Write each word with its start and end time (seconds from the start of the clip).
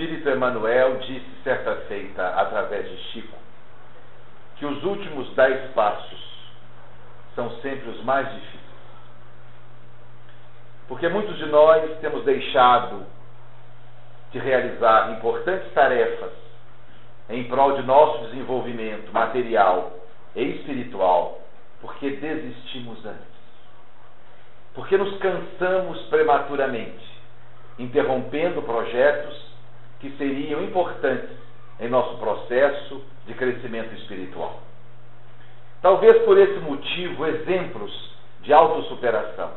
espírito 0.00 0.30
Emmanuel 0.30 0.96
disse 1.00 1.28
certa 1.44 1.76
feita, 1.86 2.26
através 2.28 2.88
de 2.88 2.96
Chico, 3.12 3.36
que 4.56 4.64
os 4.64 4.82
últimos 4.82 5.28
dez 5.34 5.70
passos 5.72 6.50
são 7.34 7.50
sempre 7.60 7.90
os 7.90 8.02
mais 8.02 8.26
difíceis. 8.32 8.60
Porque 10.88 11.06
muitos 11.08 11.36
de 11.36 11.44
nós 11.46 11.98
temos 12.00 12.24
deixado 12.24 13.04
de 14.32 14.38
realizar 14.38 15.12
importantes 15.12 15.70
tarefas 15.74 16.32
em 17.28 17.44
prol 17.44 17.76
de 17.76 17.82
nosso 17.82 18.24
desenvolvimento 18.24 19.12
material 19.12 19.92
e 20.34 20.42
espiritual, 20.42 21.40
porque 21.82 22.10
desistimos 22.10 23.04
antes. 23.04 23.20
Porque 24.74 24.96
nos 24.96 25.18
cansamos 25.18 26.00
prematuramente, 26.06 27.06
interrompendo 27.78 28.62
projetos 28.62 29.49
que 30.00 30.10
seriam 30.16 30.62
importantes 30.62 31.30
em 31.78 31.88
nosso 31.88 32.16
processo 32.18 33.02
de 33.26 33.34
crescimento 33.34 33.94
espiritual. 33.94 34.60
Talvez 35.82 36.22
por 36.24 36.36
esse 36.36 36.58
motivo, 36.60 37.26
exemplos 37.26 38.10
de 38.42 38.52
autossuperação, 38.52 39.50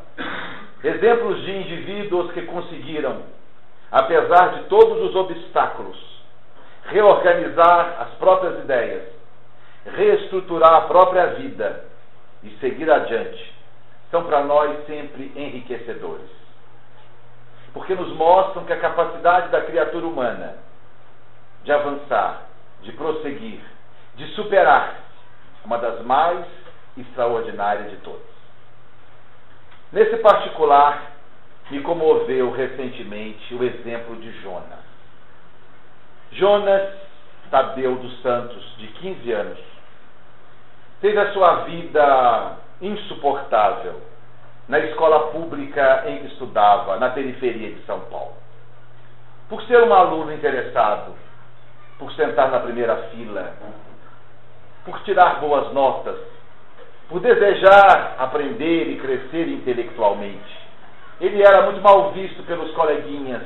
exemplos 0.84 1.42
de 1.42 1.52
indivíduos 1.52 2.32
que 2.32 2.44
conseguiram, 2.44 3.24
apesar 3.92 4.54
de 4.56 4.64
todos 4.64 5.10
os 5.10 5.16
obstáculos, 5.16 5.98
reorganizar 6.86 8.02
as 8.02 8.10
próprias 8.16 8.60
ideias, 8.64 9.04
reestruturar 9.86 10.74
a 10.74 10.82
própria 10.82 11.28
vida 11.36 11.86
e 12.42 12.50
seguir 12.60 12.90
adiante, 12.90 13.54
são 14.12 14.24
para 14.24 14.44
nós 14.44 14.86
sempre 14.86 15.32
enriquecedores. 15.36 16.43
Porque 17.74 17.96
nos 17.96 18.16
mostram 18.16 18.66
que 18.66 18.74
a 18.74 18.80
capacidade 18.80 19.50
da 19.50 19.62
criatura 19.62 20.06
humana 20.06 20.56
de 21.64 21.72
avançar, 21.72 22.44
de 22.82 22.92
prosseguir, 22.92 23.62
de 24.16 24.28
superar, 24.36 24.96
é 25.64 25.66
uma 25.66 25.78
das 25.78 26.02
mais 26.02 26.46
extraordinárias 26.98 27.90
de 27.90 27.98
todas. 27.98 28.34
Nesse 29.92 30.18
particular, 30.18 31.14
me 31.72 31.82
comoveu 31.82 32.52
recentemente 32.52 33.54
o 33.56 33.64
exemplo 33.64 34.16
de 34.18 34.32
Jonas. 34.42 34.84
Jonas 36.32 37.04
Tadeu 37.50 37.96
dos 37.96 38.22
Santos, 38.22 38.64
de 38.78 38.88
15 38.88 39.32
anos, 39.32 39.60
teve 41.02 41.20
a 41.20 41.32
sua 41.34 41.64
vida 41.66 42.58
insuportável 42.82 44.02
na 44.68 44.80
escola 44.80 45.32
pública 45.32 46.04
em 46.08 46.20
que 46.20 46.28
estudava, 46.28 46.98
na 46.98 47.10
periferia 47.10 47.72
de 47.72 47.86
São 47.86 48.00
Paulo. 48.02 48.34
Por 49.50 49.62
ser 49.64 49.84
um 49.84 49.94
aluno 49.94 50.34
interessado, 50.34 51.14
por 52.00 52.12
sentar 52.14 52.50
na 52.50 52.60
primeira 52.60 52.96
fila, 53.12 53.54
por 54.86 55.00
tirar 55.04 55.40
boas 55.40 55.74
notas, 55.74 56.18
por 57.10 57.20
desejar 57.20 58.16
aprender 58.18 58.90
e 58.90 59.00
crescer 59.00 59.48
intelectualmente. 59.50 60.64
Ele 61.20 61.42
era 61.42 61.64
muito 61.64 61.82
mal 61.82 62.12
visto 62.12 62.42
pelos 62.44 62.72
coleguinhas 62.72 63.44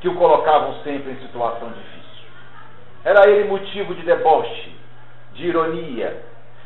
que 0.00 0.08
o 0.08 0.14
colocavam 0.14 0.82
sempre 0.82 1.12
em 1.12 1.16
situação 1.18 1.68
difícil. 1.68 2.26
Era 3.04 3.28
ele 3.28 3.48
motivo 3.48 3.94
de 3.94 4.02
deboche, 4.02 4.72
de 5.34 5.46
ironia, 5.46 6.22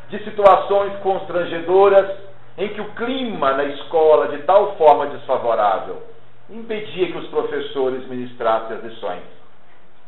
de 0.08 0.22
situações 0.24 0.96
constrangedoras 1.00 2.25
em 2.58 2.68
que 2.68 2.80
o 2.80 2.94
clima 2.94 3.52
na 3.52 3.64
escola, 3.64 4.28
de 4.28 4.42
tal 4.44 4.76
forma 4.76 5.06
desfavorável, 5.08 6.02
impedia 6.48 7.12
que 7.12 7.18
os 7.18 7.28
professores 7.28 8.06
ministrassem 8.08 8.76
as 8.76 8.84
lições. 8.84 9.22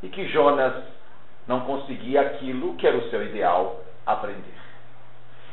E 0.02 0.08
que 0.08 0.28
Jonas 0.28 0.74
não 1.46 1.60
conseguia 1.60 2.20
aquilo 2.22 2.74
que 2.74 2.86
era 2.86 2.96
o 2.96 3.10
seu 3.10 3.22
ideal, 3.24 3.80
aprender. 4.06 4.58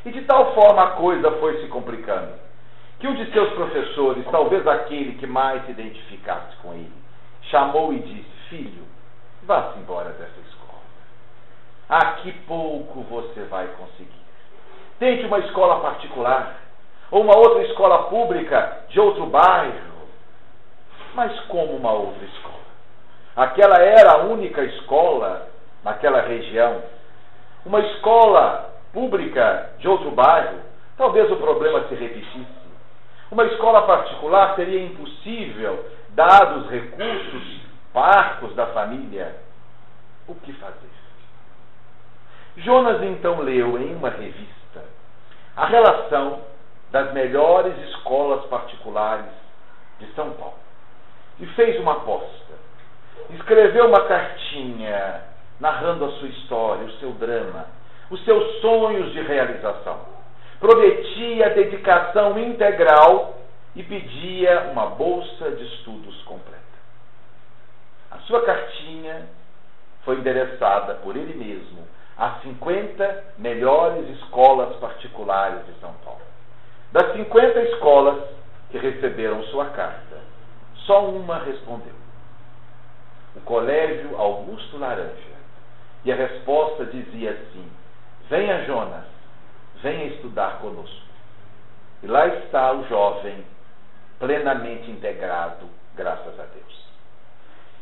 E 0.05 0.11
de 0.11 0.21
tal 0.21 0.53
forma 0.53 0.83
a 0.83 0.91
coisa 0.91 1.31
foi 1.39 1.61
se 1.61 1.67
complicando, 1.67 2.33
que 2.99 3.07
um 3.07 3.15
de 3.15 3.31
seus 3.31 3.51
professores, 3.53 4.23
talvez 4.29 4.65
aquele 4.67 5.17
que 5.17 5.25
mais 5.25 5.65
se 5.65 5.71
identificasse 5.71 6.55
com 6.57 6.73
ele, 6.73 6.93
chamou 7.49 7.91
e 7.91 7.99
disse: 7.99 8.31
Filho, 8.49 8.83
vá-se 9.43 9.79
embora 9.79 10.09
dessa 10.09 10.39
escola. 10.47 10.81
Aqui 11.89 12.31
pouco 12.47 13.01
você 13.01 13.41
vai 13.43 13.67
conseguir. 13.67 14.25
Tente 14.99 15.25
uma 15.25 15.39
escola 15.39 15.81
particular, 15.81 16.55
ou 17.11 17.21
uma 17.21 17.35
outra 17.35 17.63
escola 17.63 18.03
pública 18.03 18.79
de 18.89 18.99
outro 18.99 19.25
bairro. 19.27 19.95
Mas 21.13 21.39
como 21.41 21.75
uma 21.75 21.91
outra 21.91 22.25
escola? 22.25 22.55
Aquela 23.35 23.77
era 23.77 24.13
a 24.13 24.23
única 24.23 24.63
escola 24.63 25.47
naquela 25.83 26.21
região, 26.21 26.81
uma 27.65 27.79
escola 27.79 28.73
pública 28.91 29.71
de 29.79 29.87
outro 29.87 30.11
bairro, 30.11 30.59
talvez 30.97 31.31
o 31.31 31.35
problema 31.35 31.87
se 31.87 31.95
repetisse. 31.95 32.65
Uma 33.29 33.45
escola 33.45 33.83
particular 33.83 34.55
seria 34.55 34.83
impossível, 34.83 35.85
dados 36.09 36.65
os 36.65 36.71
recursos 36.71 37.61
parcos 37.93 38.55
da 38.55 38.67
família. 38.67 39.35
O 40.27 40.35
que 40.35 40.53
fazer? 40.53 40.89
Jonas 42.57 43.01
então 43.03 43.41
leu 43.41 43.77
em 43.77 43.95
uma 43.95 44.09
revista 44.09 44.55
a 45.55 45.65
relação 45.67 46.41
das 46.95 47.11
melhores 47.11 47.77
escolas 47.89 48.45
particulares 48.45 49.25
de 49.99 50.07
São 50.13 50.31
Paulo 50.31 50.55
e 51.37 51.45
fez 51.47 51.77
uma 51.81 51.91
aposta. 51.91 52.53
Escreveu 53.31 53.87
uma 53.87 54.07
cartinha 54.07 55.23
narrando 55.59 56.05
a 56.05 56.11
sua 56.13 56.29
história, 56.29 56.85
o 56.85 56.91
seu 56.93 57.11
drama, 57.11 57.65
os 58.09 58.23
seus 58.23 58.61
sonhos 58.61 59.11
de 59.11 59.21
realização. 59.23 59.99
Prometia 60.57 61.49
dedicação 61.49 62.39
integral 62.39 63.39
e 63.75 63.83
pedia 63.83 64.69
uma 64.71 64.85
bolsa 64.85 65.51
de 65.51 65.65
estudos 65.65 66.23
completa. 66.23 66.63
A 68.09 68.19
sua 68.19 68.41
cartinha 68.45 69.27
foi 70.05 70.15
endereçada 70.15 70.93
por 71.03 71.17
ele 71.17 71.33
mesmo 71.33 71.85
às 72.17 72.41
50 72.43 73.33
melhores 73.37 74.07
escolas 74.11 74.77
particulares 74.77 75.65
de 75.65 75.73
São 75.81 75.91
Paulo. 75.95 76.24
Das 76.91 77.13
50 77.13 77.59
escolas 77.61 78.23
que 78.71 78.77
receberam 78.77 79.43
sua 79.45 79.65
carta, 79.67 80.17
só 80.85 81.05
uma 81.09 81.39
respondeu. 81.39 81.93
O 83.35 83.41
Colégio 83.41 84.17
Augusto 84.17 84.77
Laranja 84.77 85.35
e 86.05 86.11
a 86.11 86.15
resposta 86.15 86.85
dizia 86.85 87.31
assim: 87.31 87.69
Venha, 88.29 88.63
Jonas, 88.65 89.05
venha 89.81 90.05
estudar 90.05 90.59
conosco. 90.59 91.05
E 92.01 92.07
lá 92.07 92.27
está 92.27 92.71
o 92.73 92.87
jovem, 92.87 93.43
plenamente 94.19 94.89
integrado, 94.89 95.65
graças 95.95 96.39
a 96.39 96.43
Deus. 96.43 96.85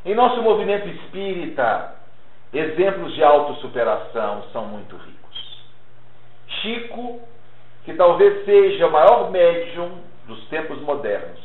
Em 0.05 0.15
nosso 0.15 0.41
movimento 0.41 0.87
espírita, 0.87 1.95
exemplos 2.53 3.13
de 3.13 3.23
autossuperação 3.23 4.43
são 4.51 4.65
muito 4.65 4.95
ricos. 4.97 5.63
Chico, 6.61 7.21
que 7.83 7.93
talvez 7.93 8.45
seja 8.45 8.87
o 8.87 8.91
maior 8.91 9.29
médium 9.31 9.91
dos 10.25 10.47
tempos 10.47 10.79
modernos, 10.81 11.39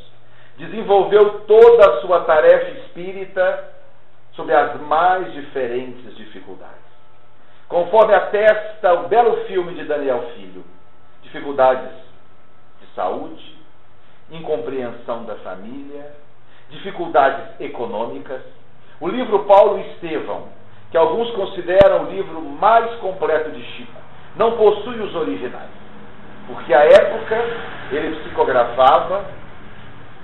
desenvolveu 0.56 1.40
toda 1.40 1.90
a 1.90 2.00
sua 2.00 2.20
tarefa 2.20 2.70
espírita 2.80 3.72
sob 4.32 4.52
as 4.52 4.80
mais 4.82 5.32
diferentes 5.32 6.16
dificuldades. 6.16 6.76
Conforme 7.68 8.14
atesta 8.14 8.92
o 8.94 9.08
belo 9.08 9.44
filme 9.46 9.74
de 9.74 9.84
Daniel 9.84 10.30
Filho, 10.34 10.64
dificuldades 11.22 11.90
de 12.80 12.86
saúde, 12.94 13.56
incompreensão 14.30 15.24
da 15.24 15.34
família, 15.36 16.12
dificuldades 16.70 17.60
econômicas. 17.60 18.40
O 19.00 19.08
livro 19.08 19.44
Paulo 19.44 19.80
Estevão, 19.80 20.48
que 20.90 20.96
alguns 20.96 21.30
consideram 21.32 22.04
o 22.04 22.10
livro 22.10 22.40
mais 22.40 22.94
completo 22.96 23.50
de 23.50 23.62
Chico, 23.62 24.00
não 24.36 24.56
possui 24.56 25.00
os 25.00 25.14
originais, 25.14 25.70
porque 26.48 26.72
à 26.72 26.82
época 26.84 27.36
ele 27.92 28.16
psicografava, 28.16 29.24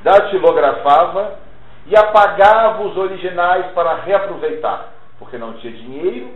datilografava 0.03 1.39
e 1.87 1.97
apagava 1.97 2.83
os 2.83 2.97
originais 2.97 3.67
para 3.73 3.97
reaproveitar, 3.97 4.89
porque 5.19 5.37
não 5.37 5.53
tinha 5.55 5.73
dinheiro 5.73 6.33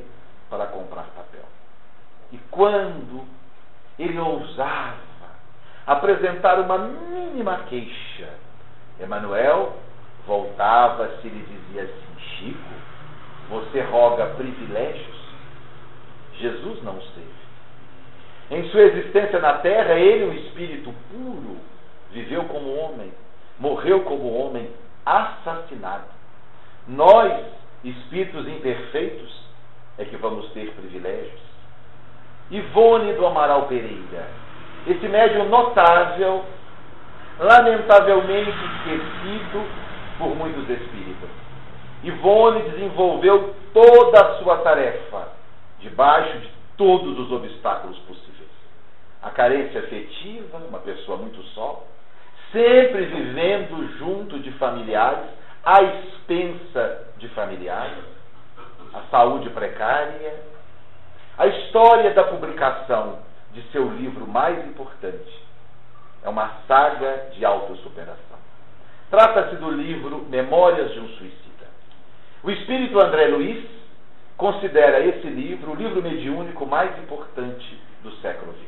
para 0.50 0.66
comprar 0.66 1.04
papel. 1.16 1.44
E 2.30 2.38
quando 2.50 3.24
ele 3.98 4.18
ousava 4.18 5.08
apresentar 5.86 6.60
uma 6.60 6.78
mínima 6.78 7.60
queixa, 7.68 8.28
Emanuel 9.00 9.74
voltava-se 10.26 11.26
e 11.26 11.30
lhe 11.30 11.42
dizia 11.44 11.82
assim: 11.84 12.20
Chico, 12.36 12.74
você 13.48 13.80
roga 13.80 14.26
privilégios? 14.36 15.16
Jesus 16.34 16.82
não 16.82 16.98
os 16.98 17.06
teve. 17.12 17.47
Em 18.50 18.68
sua 18.70 18.82
existência 18.82 19.38
na 19.40 19.54
terra, 19.54 19.94
ele, 19.94 20.24
um 20.24 20.32
espírito 20.32 20.94
puro, 21.10 21.56
viveu 22.10 22.44
como 22.44 22.74
homem, 22.76 23.12
morreu 23.58 24.02
como 24.02 24.32
homem, 24.32 24.70
assassinado. 25.04 26.04
Nós 26.86 27.44
espíritos 27.84 28.46
imperfeitos, 28.48 29.48
é 29.98 30.04
que 30.04 30.16
vamos 30.16 30.50
ter 30.52 30.72
privilégios. 30.72 31.40
Ivone 32.50 33.12
do 33.14 33.26
Amaral 33.26 33.66
Pereira, 33.66 34.28
esse 34.86 35.06
médium 35.08 35.48
notável, 35.48 36.44
lamentavelmente 37.38 38.50
esquecido 38.50 39.68
por 40.18 40.34
muitos 40.34 40.68
espíritos. 40.68 41.28
Ivone 42.02 42.62
desenvolveu 42.70 43.54
toda 43.72 44.20
a 44.20 44.38
sua 44.38 44.58
tarefa 44.58 45.28
debaixo 45.80 46.38
de 46.38 46.50
todos 46.76 47.18
os 47.18 47.30
obstáculos 47.32 47.98
possíveis. 47.98 48.37
A 49.22 49.30
carência 49.30 49.80
afetiva, 49.80 50.58
uma 50.58 50.78
pessoa 50.78 51.18
muito 51.18 51.42
só, 51.54 51.84
sempre 52.52 53.04
vivendo 53.06 53.98
junto 53.98 54.38
de 54.38 54.52
familiares, 54.52 55.28
à 55.64 55.82
expensa 55.82 57.06
de 57.18 57.28
familiares, 57.28 58.04
a 58.94 59.02
saúde 59.10 59.50
precária, 59.50 60.34
a 61.36 61.46
história 61.46 62.12
da 62.14 62.24
publicação 62.24 63.18
de 63.52 63.62
seu 63.70 63.88
livro 63.88 64.26
mais 64.26 64.66
importante 64.66 65.48
é 66.22 66.28
uma 66.28 66.48
saga 66.66 67.30
de 67.32 67.44
autossuperação. 67.44 68.38
Trata-se 69.10 69.56
do 69.56 69.70
livro 69.70 70.26
Memórias 70.28 70.92
de 70.92 71.00
um 71.00 71.08
Suicida. 71.08 71.66
O 72.42 72.50
espírito 72.50 73.00
André 73.00 73.28
Luiz 73.28 73.64
considera 74.36 75.00
esse 75.00 75.26
livro 75.26 75.72
o 75.72 75.74
livro 75.74 76.02
mediúnico 76.02 76.66
mais 76.66 76.96
importante 76.98 77.80
do 78.02 78.10
século 78.16 78.52
XX. 78.52 78.67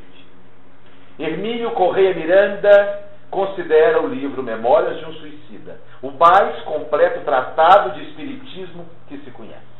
Hermínio 1.19 1.71
Correia 1.71 2.13
Miranda 2.13 3.09
considera 3.29 4.01
o 4.01 4.07
livro 4.07 4.43
Memórias 4.43 4.99
de 4.99 5.05
um 5.05 5.13
Suicida 5.13 5.79
o 6.01 6.11
mais 6.11 6.61
completo 6.63 7.21
tratado 7.21 7.91
de 7.91 8.03
espiritismo 8.09 8.85
que 9.07 9.17
se 9.19 9.31
conhece. 9.31 9.71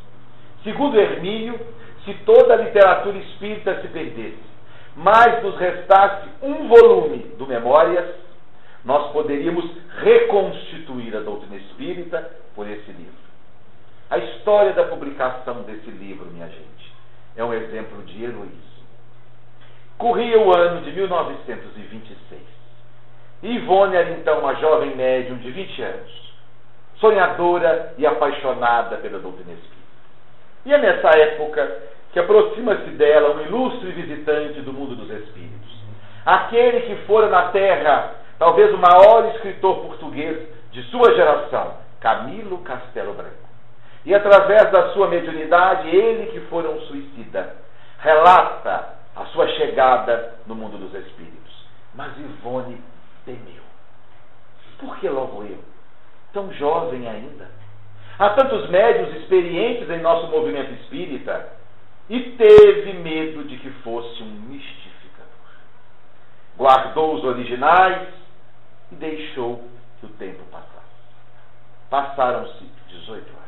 Segundo 0.62 0.98
Hermínio, 0.98 1.58
se 2.04 2.14
toda 2.24 2.54
a 2.54 2.56
literatura 2.56 3.18
espírita 3.18 3.80
se 3.80 3.88
perdesse, 3.88 4.52
mas 4.96 5.42
nos 5.42 5.56
restasse 5.56 6.28
um 6.42 6.68
volume 6.68 7.18
do 7.38 7.46
Memórias, 7.46 8.14
nós 8.84 9.12
poderíamos 9.12 9.64
reconstituir 9.98 11.16
a 11.16 11.20
doutrina 11.20 11.56
espírita 11.56 12.30
por 12.54 12.68
esse 12.68 12.90
livro. 12.92 13.22
A 14.10 14.18
história 14.18 14.72
da 14.72 14.84
publicação 14.84 15.62
desse 15.62 15.90
livro, 15.90 16.26
minha 16.26 16.48
gente, 16.48 16.92
é 17.36 17.42
um 17.42 17.54
exemplo 17.54 18.02
de 18.02 18.22
heroísmo. 18.22 18.71
Corria 19.98 20.38
o 20.38 20.52
ano 20.54 20.82
de 20.82 20.92
1926. 20.92 22.40
Ivone 23.42 23.96
era 23.96 24.10
então 24.10 24.40
uma 24.40 24.54
jovem 24.54 24.94
médium 24.94 25.36
de 25.36 25.50
20 25.50 25.82
anos, 25.82 26.34
sonhadora 27.00 27.94
e 27.98 28.06
apaixonada 28.06 28.96
pela 28.98 29.18
doutrina 29.18 29.52
espírita. 29.52 29.82
E 30.64 30.72
é 30.72 30.78
nessa 30.78 31.18
época 31.18 31.78
que 32.12 32.20
aproxima-se 32.20 32.90
dela 32.90 33.34
um 33.34 33.42
ilustre 33.42 33.90
visitante 33.90 34.60
do 34.60 34.72
mundo 34.72 34.94
dos 34.94 35.10
espíritos. 35.10 35.72
Aquele 36.24 36.82
que 36.82 36.96
fora 37.06 37.28
na 37.28 37.48
terra, 37.48 38.12
talvez 38.38 38.72
o 38.72 38.78
maior 38.78 39.34
escritor 39.34 39.80
português 39.80 40.38
de 40.70 40.82
sua 40.84 41.12
geração, 41.14 41.74
Camilo 42.00 42.58
Castelo 42.58 43.12
Branco. 43.14 43.42
E 44.04 44.14
através 44.14 44.70
da 44.70 44.90
sua 44.92 45.08
mediunidade, 45.08 45.88
ele 45.88 46.30
que 46.30 46.40
fora 46.42 46.68
um 46.68 46.80
suicida, 46.82 47.56
relata 47.98 49.01
a 49.16 49.26
sua 49.26 49.48
chegada 49.48 50.34
no 50.46 50.54
mundo 50.54 50.78
dos 50.78 50.94
espíritos. 50.94 51.66
Mas 51.94 52.16
Ivone 52.18 52.80
temeu. 53.24 53.62
Por 54.78 54.98
que 54.98 55.08
logo 55.08 55.44
eu? 55.44 55.58
Tão 56.32 56.52
jovem 56.54 57.06
ainda. 57.08 57.48
Há 58.18 58.30
tantos 58.30 58.68
médios 58.68 59.14
experientes 59.16 59.88
em 59.88 60.00
nosso 60.00 60.28
movimento 60.28 60.72
espírita 60.82 61.50
e 62.08 62.20
teve 62.32 62.94
medo 62.94 63.44
de 63.44 63.56
que 63.58 63.70
fosse 63.82 64.22
um 64.22 64.30
mistificador. 64.48 65.30
Guardou 66.56 67.14
os 67.14 67.24
originais 67.24 68.08
e 68.90 68.96
deixou 68.96 69.62
que 70.00 70.06
o 70.06 70.10
tempo 70.10 70.42
passasse. 70.50 70.68
Passaram-se 71.88 72.64
18 72.88 73.14
anos. 73.14 73.42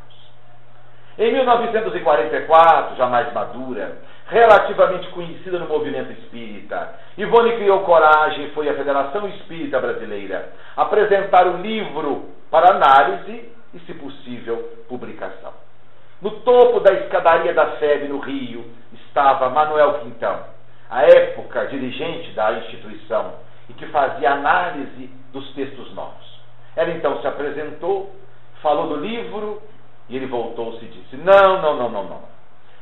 Em 1.19 1.32
1944, 1.32 2.96
já 2.96 3.06
mais 3.06 3.32
madura, 3.32 3.99
relativamente 4.26 5.08
conhecida 5.08 5.58
no 5.58 5.68
movimento 5.68 6.12
espírita, 6.12 6.94
Ivone 7.16 7.56
criou 7.56 7.80
coragem 7.80 8.46
e 8.46 8.50
foi 8.50 8.68
à 8.68 8.74
Federação 8.74 9.28
Espírita 9.28 9.78
Brasileira 9.78 10.52
apresentar 10.76 11.46
o 11.46 11.58
livro 11.58 12.30
para 12.50 12.74
análise 12.74 13.50
e, 13.74 13.78
se 13.80 13.94
possível, 13.94 14.56
publicação. 14.88 15.52
No 16.22 16.30
topo 16.40 16.80
da 16.80 16.92
escadaria 16.94 17.52
da 17.52 17.72
FEB 17.72 18.08
no 18.08 18.18
Rio 18.18 18.64
estava 19.06 19.50
Manuel 19.50 20.00
Quintão, 20.00 20.40
à 20.88 21.02
época 21.02 21.66
dirigente 21.66 22.30
da 22.32 22.52
instituição 22.52 23.34
e 23.68 23.72
que 23.74 23.86
fazia 23.86 24.32
análise 24.32 25.10
dos 25.32 25.52
textos 25.54 25.92
novos. 25.94 26.40
Ela 26.76 26.90
então 26.90 27.20
se 27.20 27.26
apresentou, 27.26 28.14
falou 28.62 28.88
do 28.88 28.96
livro 28.96 29.62
e 30.08 30.16
ele 30.16 30.26
voltou-se 30.26 30.84
e 30.84 30.88
disse: 30.88 31.16
Não, 31.16 31.60
não, 31.60 31.76
não, 31.76 31.90
não, 31.90 32.04
não. 32.04 32.33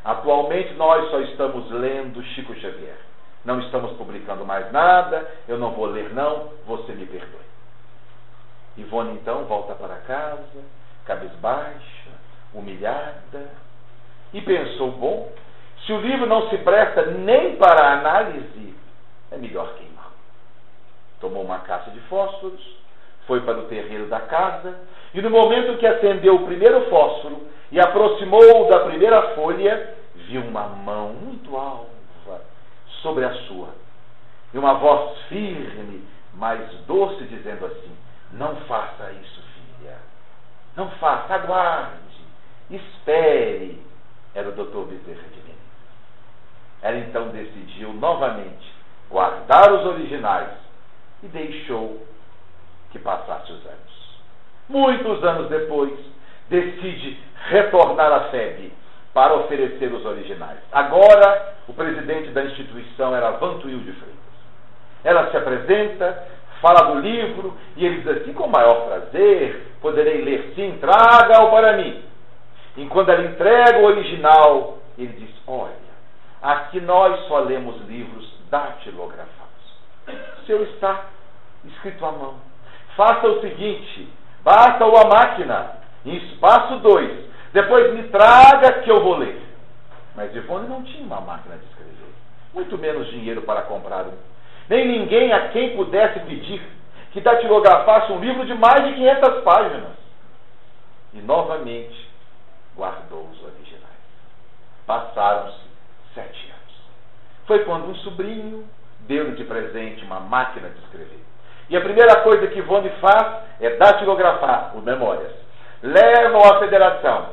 Atualmente 0.04 0.74
nós 0.74 1.10
só 1.10 1.20
estamos 1.20 1.70
lendo 1.70 2.22
Chico 2.22 2.54
Xavier. 2.54 2.98
Não 3.44 3.60
estamos 3.60 3.92
publicando 3.96 4.44
mais 4.44 4.70
nada, 4.72 5.28
eu 5.48 5.58
não 5.58 5.72
vou 5.72 5.86
ler, 5.86 6.10
não, 6.14 6.50
você 6.66 6.92
me 6.92 7.06
perdoe. 7.06 7.40
Ivone 8.76 9.14
então 9.14 9.44
volta 9.44 9.74
para 9.74 9.96
casa, 9.96 10.64
cabisbaixa, 11.04 12.10
humilhada, 12.54 13.50
e 14.32 14.40
pensou: 14.40 14.92
bom, 14.92 15.30
se 15.84 15.92
o 15.92 16.00
livro 16.00 16.26
não 16.26 16.48
se 16.48 16.58
presta 16.58 17.06
nem 17.06 17.56
para 17.56 17.92
análise, 17.92 18.74
é 19.30 19.36
melhor 19.36 19.74
queimar. 19.74 20.10
Tomou 21.20 21.42
uma 21.42 21.58
caixa 21.60 21.90
de 21.90 22.00
fósforos, 22.00 22.60
foi 23.26 23.40
para 23.40 23.58
o 23.58 23.66
terreiro 23.66 24.06
da 24.06 24.20
casa, 24.20 24.74
e 25.14 25.20
no 25.20 25.30
momento 25.30 25.78
que 25.78 25.86
acendeu 25.86 26.36
o 26.36 26.46
primeiro 26.46 26.88
fósforo 26.88 27.46
e 27.70 27.80
aproximou 27.80 28.68
da 28.68 28.80
primeira 28.80 29.34
folha, 29.34 29.94
viu 30.14 30.42
uma 30.42 30.66
mão 30.68 31.14
muito 31.14 31.56
alva 31.56 32.42
sobre 33.02 33.24
a 33.24 33.32
sua, 33.46 33.68
e 34.52 34.58
uma 34.58 34.74
voz 34.74 35.18
firme, 35.28 36.04
mas 36.34 36.60
doce, 36.86 37.24
dizendo 37.24 37.66
assim: 37.66 37.96
Não 38.32 38.56
faça 38.66 39.12
isso, 39.12 39.42
filha. 39.54 39.96
Não 40.76 40.90
faça, 40.92 41.34
aguarde, 41.34 42.24
espere. 42.70 43.80
Era 44.34 44.48
o 44.48 44.52
doutor 44.52 44.86
Bezerra 44.86 45.28
de 45.28 45.40
Menezes. 45.42 45.62
Ela 46.80 46.98
então 46.98 47.28
decidiu 47.28 47.92
novamente 47.92 48.72
guardar 49.10 49.72
os 49.72 49.86
originais 49.86 50.48
e 51.22 51.28
deixou 51.28 52.00
que 52.92 52.98
passasse 52.98 53.50
os 53.50 53.66
anos. 53.66 54.20
Muitos 54.68 55.24
anos 55.24 55.48
depois, 55.48 55.92
decide 56.48 57.18
retornar 57.48 58.12
à 58.12 58.20
FEB 58.30 58.72
para 59.12 59.34
oferecer 59.34 59.92
os 59.92 60.04
originais. 60.04 60.58
Agora, 60.70 61.54
o 61.66 61.72
presidente 61.72 62.30
da 62.30 62.44
instituição 62.44 63.14
era 63.14 63.32
Vantuil 63.32 63.78
de 63.80 63.92
Freitas. 63.92 64.18
Ela 65.04 65.30
se 65.30 65.36
apresenta, 65.36 66.26
fala 66.60 66.92
do 66.92 67.00
livro 67.00 67.56
e 67.76 67.84
ele 67.84 68.02
diz 68.02 68.08
assim: 68.08 68.32
com 68.32 68.44
o 68.44 68.50
maior 68.50 68.86
prazer, 68.86 69.66
poderei 69.80 70.22
ler 70.22 70.52
sim, 70.54 70.78
traga-o 70.80 71.50
para 71.50 71.76
mim. 71.76 72.02
Enquanto 72.76 73.10
ela 73.10 73.24
entrega 73.24 73.78
o 73.80 73.84
original, 73.84 74.78
ele 74.96 75.12
diz: 75.18 75.34
olha, 75.46 75.72
aqui 76.40 76.80
nós 76.80 77.26
só 77.26 77.40
lemos 77.40 77.80
livros 77.88 78.32
datilografados. 78.50 79.32
O 80.08 80.46
seu 80.46 80.62
está 80.64 81.06
escrito 81.64 82.04
à 82.04 82.12
mão. 82.12 82.51
Faça 82.96 83.26
o 83.26 83.40
seguinte: 83.40 84.08
basta-o 84.42 84.96
a 84.96 85.08
máquina, 85.08 85.76
em 86.04 86.16
espaço 86.16 86.78
2. 86.78 87.32
Depois 87.52 87.94
me 87.94 88.04
traga 88.04 88.80
que 88.82 88.90
eu 88.90 89.02
vou 89.02 89.16
ler. 89.16 89.40
Mas 90.14 90.34
Ivone 90.34 90.68
não 90.68 90.82
tinha 90.82 91.04
uma 91.04 91.20
máquina 91.20 91.56
de 91.56 91.64
escrever, 91.66 92.14
muito 92.52 92.76
menos 92.78 93.08
dinheiro 93.10 93.42
para 93.42 93.62
comprar 93.62 94.04
um 94.04 94.32
nem 94.68 94.88
ninguém 94.88 95.32
a 95.32 95.48
quem 95.48 95.76
pudesse 95.76 96.20
pedir 96.20 96.62
que 97.12 97.20
datilografasse 97.20 98.10
um 98.12 98.20
livro 98.20 98.46
de 98.46 98.54
mais 98.54 98.84
de 98.86 98.94
500 98.94 99.42
páginas. 99.42 99.92
E 101.12 101.18
novamente 101.18 102.08
guardou 102.74 103.28
os 103.30 103.42
originais. 103.42 103.82
Passaram-se 104.86 105.60
sete 106.14 106.46
anos. 106.46 106.74
Foi 107.46 107.64
quando 107.64 107.90
um 107.90 107.94
sobrinho 107.96 108.66
deu-lhe 109.00 109.36
de 109.36 109.44
presente 109.44 110.04
uma 110.04 110.20
máquina 110.20 110.70
de 110.70 110.78
escrever. 110.78 111.20
E 111.68 111.76
a 111.76 111.80
primeira 111.80 112.20
coisa 112.22 112.46
que 112.48 112.58
Ivone 112.58 112.90
faz 113.00 113.42
é 113.60 113.76
datilografar 113.76 114.76
os 114.76 114.82
memórias. 114.82 115.32
Levam 115.82 116.40
à 116.40 116.58
federação. 116.58 117.30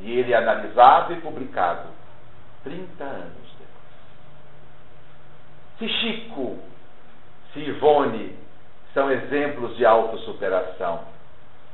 E 0.00 0.18
ele 0.18 0.32
é 0.32 0.36
analisado 0.36 1.12
e 1.12 1.16
publicado 1.16 1.88
30 2.64 3.04
anos 3.04 3.48
se 5.78 5.88
Chico, 5.88 6.58
se 7.52 7.60
Ivone 7.60 8.36
são 8.92 9.10
exemplos 9.12 9.76
de 9.76 9.86
autossuperação, 9.86 11.02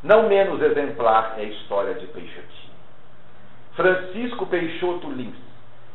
não 0.02 0.28
menos 0.28 0.60
exemplar 0.60 1.36
é 1.38 1.40
a 1.40 1.44
história 1.44 1.94
de 1.94 2.06
Peixotinho. 2.08 2.74
Francisco 3.74 4.46
Peixoto 4.46 5.10
Lins, 5.10 5.36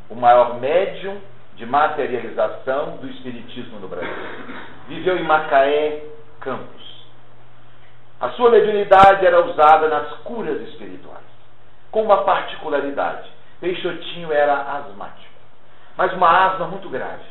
o 0.09 0.15
maior 0.15 0.59
médium 0.59 1.21
de 1.59 1.65
materialização 1.65 2.97
do 3.01 3.07
espiritismo 3.09 3.79
no 3.79 3.89
Brasil. 3.89 4.09
Viveu 4.87 5.17
em 5.17 5.23
Macaé, 5.23 6.03
Campos. 6.39 7.05
A 8.21 8.29
sua 8.29 8.49
mediunidade 8.49 9.25
era 9.25 9.45
usada 9.45 9.89
nas 9.89 10.09
curas 10.19 10.61
espirituais, 10.69 11.25
com 11.91 12.03
uma 12.03 12.23
particularidade. 12.23 13.29
Peixotinho 13.59 14.31
era 14.31 14.53
asmático, 14.77 15.33
mas 15.97 16.13
uma 16.13 16.47
asma 16.47 16.67
muito 16.67 16.87
grave. 16.87 17.23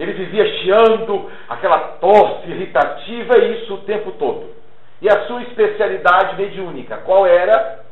Ele 0.00 0.12
vivia 0.14 0.44
chiando, 0.58 1.30
aquela 1.48 1.78
tosse 2.00 2.50
irritativa 2.50 3.38
e 3.38 3.62
isso 3.62 3.74
o 3.74 3.82
tempo 3.82 4.10
todo. 4.12 4.52
E 5.00 5.08
a 5.08 5.26
sua 5.28 5.42
especialidade 5.42 6.36
mediúnica, 6.36 6.96
qual 6.98 7.24
era? 7.24 7.84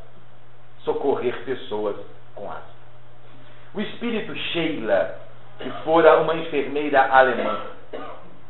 Socorrer 0.80 1.36
pessoas 1.44 1.96
com 2.34 2.50
asma. 2.50 2.74
O 3.74 3.80
espírito 3.80 4.34
Sheila, 4.36 5.23
que 5.58 5.70
fora 5.84 6.20
uma 6.20 6.34
enfermeira 6.34 7.08
alemã, 7.10 7.60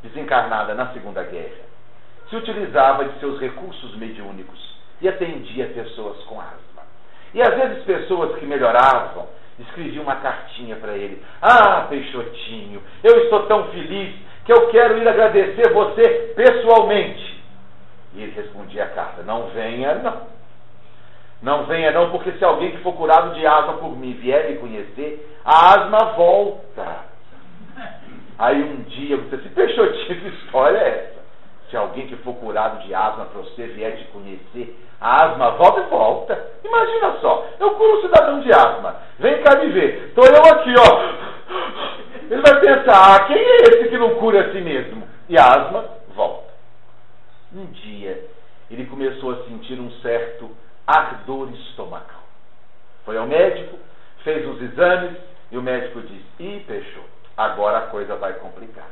desencarnada 0.02 0.74
na 0.74 0.92
Segunda 0.92 1.22
Guerra, 1.22 1.64
se 2.28 2.36
utilizava 2.36 3.04
de 3.04 3.18
seus 3.18 3.40
recursos 3.40 3.96
mediúnicos 3.96 4.74
e 5.00 5.08
atendia 5.08 5.66
pessoas 5.68 6.22
com 6.24 6.40
asma. 6.40 6.82
E 7.32 7.42
às 7.42 7.54
vezes 7.54 7.84
pessoas 7.84 8.38
que 8.38 8.46
melhoravam 8.46 9.26
escreviam 9.58 10.02
uma 10.02 10.16
cartinha 10.16 10.76
para 10.76 10.94
ele. 10.94 11.22
Ah, 11.40 11.86
Peixotinho, 11.88 12.82
eu 13.02 13.24
estou 13.24 13.46
tão 13.46 13.68
feliz 13.68 14.14
que 14.44 14.52
eu 14.52 14.68
quero 14.68 14.98
ir 14.98 15.08
agradecer 15.08 15.72
você 15.72 16.34
pessoalmente. 16.34 17.42
E 18.14 18.22
ele 18.22 18.32
respondia 18.32 18.84
a 18.84 18.88
carta: 18.88 19.22
Não 19.22 19.48
venha, 19.48 19.96
não. 19.96 20.33
Não 21.44 21.66
venha, 21.66 21.92
não, 21.92 22.10
porque 22.10 22.32
se 22.32 22.42
alguém 22.42 22.70
que 22.70 22.78
for 22.78 22.94
curado 22.94 23.34
de 23.34 23.46
asma 23.46 23.74
por 23.74 23.94
mim 23.94 24.14
vier 24.14 24.48
me 24.48 24.56
conhecer, 24.56 25.38
a 25.44 25.74
asma 25.74 26.12
volta. 26.16 27.04
Aí 28.38 28.62
um 28.62 28.82
dia 28.84 29.18
você 29.18 29.36
se 29.36 29.50
Peixotinho, 29.50 30.20
que 30.20 30.28
história 30.28 30.78
é 30.78 30.88
essa? 30.88 31.22
Se 31.68 31.76
alguém 31.76 32.06
que 32.06 32.16
for 32.16 32.34
curado 32.36 32.82
de 32.86 32.94
asma 32.94 33.26
para 33.26 33.42
você 33.42 33.66
vier 33.66 33.94
te 33.98 34.04
conhecer, 34.04 34.74
a 34.98 35.26
asma 35.26 35.50
volta 35.50 35.80
e 35.80 35.90
volta. 35.90 36.50
Imagina 36.64 37.18
só, 37.20 37.46
eu 37.60 37.74
curo 37.74 37.98
um 37.98 38.00
cidadão 38.00 38.40
de 38.40 38.50
asma. 38.50 38.96
Vem 39.18 39.42
cá 39.42 39.58
me 39.58 39.68
ver. 39.68 40.04
Estou 40.08 40.24
eu 40.24 40.40
aqui, 40.50 40.74
ó. 40.78 42.30
Ele 42.30 42.40
vai 42.40 42.58
pensar, 42.58 43.16
ah, 43.16 43.24
quem 43.26 43.36
é 43.36 43.56
esse 43.68 43.88
que 43.90 43.98
não 43.98 44.14
cura 44.14 44.46
a 44.46 44.50
si 44.50 44.62
mesmo? 44.62 45.06
E 45.28 45.36
a 45.38 45.44
asma 45.44 45.84
volta. 46.16 46.54
Um 47.54 47.66
dia, 47.66 48.24
ele 48.70 48.86
começou 48.86 49.32
a 49.32 49.44
sentir 49.44 49.78
um 49.78 49.90
certo 50.00 50.63
ardor 50.86 51.50
estomacal. 51.50 52.22
Foi 53.04 53.16
ao 53.16 53.26
médico, 53.26 53.78
fez 54.22 54.46
os 54.48 54.60
exames 54.62 55.16
e 55.50 55.58
o 55.58 55.62
médico 55.62 56.00
disse: 56.02 56.24
Ih, 56.38 56.64
Peixoto, 56.66 57.08
agora 57.36 57.78
a 57.78 57.86
coisa 57.88 58.16
vai 58.16 58.34
complicar 58.34 58.88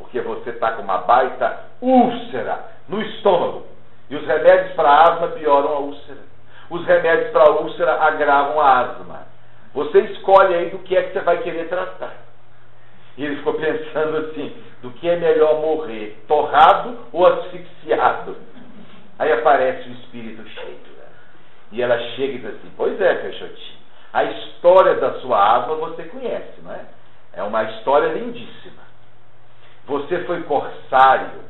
porque 0.00 0.18
você 0.22 0.50
está 0.50 0.72
com 0.72 0.82
uma 0.82 0.98
baita 0.98 1.60
úlcera 1.82 2.64
no 2.88 3.02
estômago. 3.02 3.66
E 4.08 4.16
os 4.16 4.26
remédios 4.26 4.72
para 4.72 5.02
asma 5.02 5.28
pioram 5.28 5.68
a 5.68 5.78
úlcera. 5.80 6.18
Os 6.70 6.84
remédios 6.86 7.30
para 7.30 7.52
úlcera 7.52 8.02
agravam 8.02 8.58
a 8.58 8.80
asma. 8.80 9.26
Você 9.74 10.00
escolhe 10.00 10.54
aí 10.54 10.70
do 10.70 10.78
que 10.78 10.96
é 10.96 11.02
que 11.02 11.12
você 11.12 11.20
vai 11.20 11.38
querer 11.42 11.68
tratar. 11.68 12.14
E 13.18 13.24
ele 13.24 13.36
ficou 13.36 13.54
pensando 13.60 14.16
assim: 14.16 14.56
do 14.80 14.90
que 14.92 15.06
é 15.06 15.16
melhor 15.16 15.60
morrer, 15.60 16.18
torrado 16.26 16.98
ou 17.12 17.26
asfixiado? 17.26 18.36
Aí 19.18 19.30
aparece 19.32 19.86
o 19.86 19.92
espírito 19.92 20.48
cheio. 20.48 20.89
E 21.72 21.82
ela 21.82 21.98
chega 21.98 22.34
e 22.34 22.38
diz 22.38 22.46
assim: 22.46 22.72
Pois 22.76 23.00
é, 23.00 23.14
Peixotinho, 23.14 23.78
a 24.12 24.24
história 24.24 24.94
da 24.96 25.20
sua 25.20 25.56
asma 25.56 25.76
você 25.76 26.04
conhece, 26.04 26.60
não 26.62 26.72
é? 26.72 26.80
É 27.34 27.42
uma 27.42 27.62
história 27.64 28.12
lindíssima. 28.12 28.82
Você 29.86 30.24
foi 30.24 30.42
corsário 30.42 31.40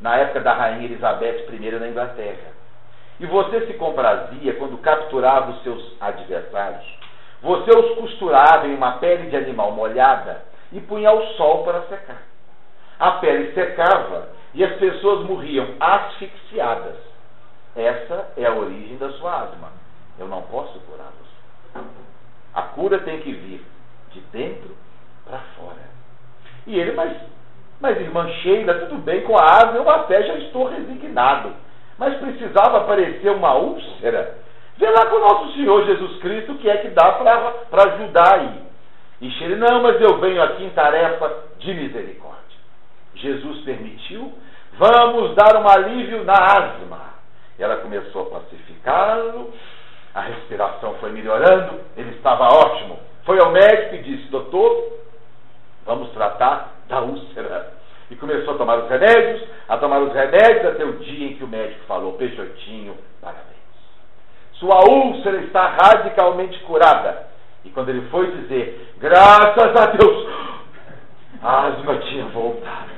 na 0.00 0.16
época 0.16 0.40
da 0.40 0.52
rainha 0.52 0.84
Elizabeth 0.84 1.46
I 1.50 1.70
na 1.78 1.88
Inglaterra. 1.88 2.58
E 3.20 3.26
você 3.26 3.66
se 3.66 3.74
comprazia 3.74 4.54
quando 4.54 4.78
capturava 4.78 5.50
os 5.50 5.62
seus 5.62 5.96
adversários. 6.00 6.86
Você 7.42 7.70
os 7.70 7.98
costurava 7.98 8.66
em 8.66 8.74
uma 8.74 8.98
pele 8.98 9.30
de 9.30 9.36
animal 9.36 9.72
molhada 9.72 10.42
e 10.72 10.80
punha 10.80 11.08
ao 11.08 11.22
sol 11.34 11.64
para 11.64 11.82
secar. 11.82 12.22
A 12.98 13.12
pele 13.12 13.52
secava 13.52 14.28
e 14.54 14.64
as 14.64 14.76
pessoas 14.76 15.24
morriam 15.24 15.68
asfixiadas. 15.78 16.96
Essa 17.78 18.32
é 18.36 18.44
a 18.44 18.54
origem 18.54 18.96
da 18.98 19.10
sua 19.12 19.42
asma. 19.42 19.68
Eu 20.18 20.26
não 20.26 20.42
posso 20.42 20.78
curá-los. 20.80 21.86
A 22.52 22.62
cura 22.62 22.98
tem 23.00 23.20
que 23.20 23.32
vir 23.32 23.64
de 24.12 24.20
dentro 24.32 24.76
para 25.24 25.38
fora. 25.56 25.88
E 26.66 26.78
ele, 26.78 26.92
mas 26.92 27.16
mas, 27.80 27.96
irmã 28.00 28.28
Sheila, 28.42 28.74
tudo 28.74 28.98
bem, 29.02 29.22
com 29.22 29.38
a 29.38 29.44
asa 29.44 29.76
eu 29.76 29.88
até 29.88 30.22
já 30.22 30.34
estou 30.34 30.68
resignado. 30.68 31.52
Mas 31.96 32.16
precisava 32.18 32.78
aparecer 32.78 33.30
uma 33.30 33.54
úlcera. 33.54 34.36
Vê 34.76 34.88
lá 34.90 35.06
com 35.06 35.16
o 35.16 35.20
nosso 35.20 35.52
Senhor 35.54 35.84
Jesus 35.86 36.18
Cristo 36.18 36.52
o 36.52 36.58
que 36.58 36.68
é 36.68 36.78
que 36.78 36.88
dá 36.88 37.12
para 37.12 37.92
ajudar 37.92 38.40
aí. 38.40 38.62
E 39.20 39.30
Sheila, 39.30 39.56
não, 39.56 39.82
mas 39.82 40.00
eu 40.00 40.18
venho 40.18 40.42
aqui 40.42 40.64
em 40.64 40.70
tarefa 40.70 41.44
de 41.58 41.74
misericórdia. 41.74 42.38
Jesus 43.14 43.60
permitiu, 43.62 44.32
vamos 44.74 45.34
dar 45.34 45.60
um 45.60 45.68
alívio 45.68 46.24
na 46.24 46.34
asma. 46.34 47.17
Ela 47.58 47.78
começou 47.78 48.22
a 48.22 48.38
pacificá-lo, 48.38 49.52
a 50.14 50.20
respiração 50.20 50.94
foi 51.00 51.10
melhorando, 51.10 51.80
ele 51.96 52.10
estava 52.10 52.44
ótimo. 52.44 52.98
Foi 53.24 53.38
ao 53.38 53.50
médico 53.50 53.96
e 53.96 54.02
disse, 54.02 54.28
doutor, 54.28 54.98
vamos 55.84 56.10
tratar 56.10 56.74
da 56.88 57.00
úlcera. 57.00 57.72
E 58.10 58.16
começou 58.16 58.54
a 58.54 58.58
tomar 58.58 58.78
os 58.78 58.88
remédios, 58.88 59.46
a 59.68 59.76
tomar 59.76 60.00
os 60.00 60.12
remédios 60.12 60.64
até 60.64 60.84
o 60.84 60.92
dia 60.94 61.28
em 61.28 61.36
que 61.36 61.44
o 61.44 61.48
médico 61.48 61.84
falou: 61.86 62.14
Peixotinho, 62.14 62.96
parabéns. 63.20 63.44
Sua 64.54 64.80
úlcera 64.88 65.38
está 65.42 65.76
radicalmente 65.82 66.58
curada. 66.60 67.28
E 67.64 67.70
quando 67.70 67.90
ele 67.90 68.08
foi 68.08 68.30
dizer, 68.32 68.94
graças 68.98 69.76
a 69.76 69.86
Deus, 69.86 70.28
a 71.42 71.66
asma 71.66 71.98
tinha 71.98 72.24
voltado. 72.26 72.88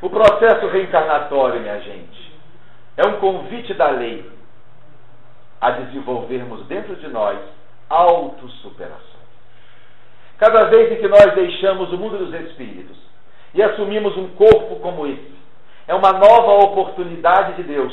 O 0.00 0.08
processo 0.08 0.66
reencarnatório, 0.68 1.60
minha 1.60 1.80
gente, 1.80 2.23
é 2.96 3.06
um 3.06 3.18
convite 3.18 3.74
da 3.74 3.90
lei 3.90 4.30
a 5.60 5.70
desenvolvermos 5.70 6.66
dentro 6.66 6.96
de 6.96 7.08
nós 7.08 7.38
autossuperação. 7.88 9.20
Cada 10.38 10.64
vez 10.64 10.92
em 10.92 10.96
que 10.96 11.08
nós 11.08 11.34
deixamos 11.34 11.92
o 11.92 11.98
mundo 11.98 12.18
dos 12.18 12.34
espíritos 12.34 12.96
e 13.54 13.62
assumimos 13.62 14.16
um 14.16 14.28
corpo 14.30 14.80
como 14.80 15.06
esse, 15.06 15.34
é 15.86 15.94
uma 15.94 16.12
nova 16.12 16.64
oportunidade 16.64 17.54
de 17.54 17.62
Deus 17.62 17.92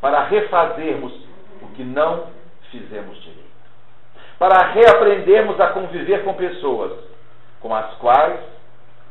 para 0.00 0.24
refazermos 0.24 1.12
o 1.62 1.68
que 1.74 1.82
não 1.82 2.26
fizemos 2.70 3.16
direito. 3.22 3.48
Para 4.38 4.72
reaprendermos 4.72 5.58
a 5.60 5.68
conviver 5.68 6.24
com 6.24 6.34
pessoas 6.34 6.92
com 7.60 7.74
as 7.74 7.94
quais 7.94 8.40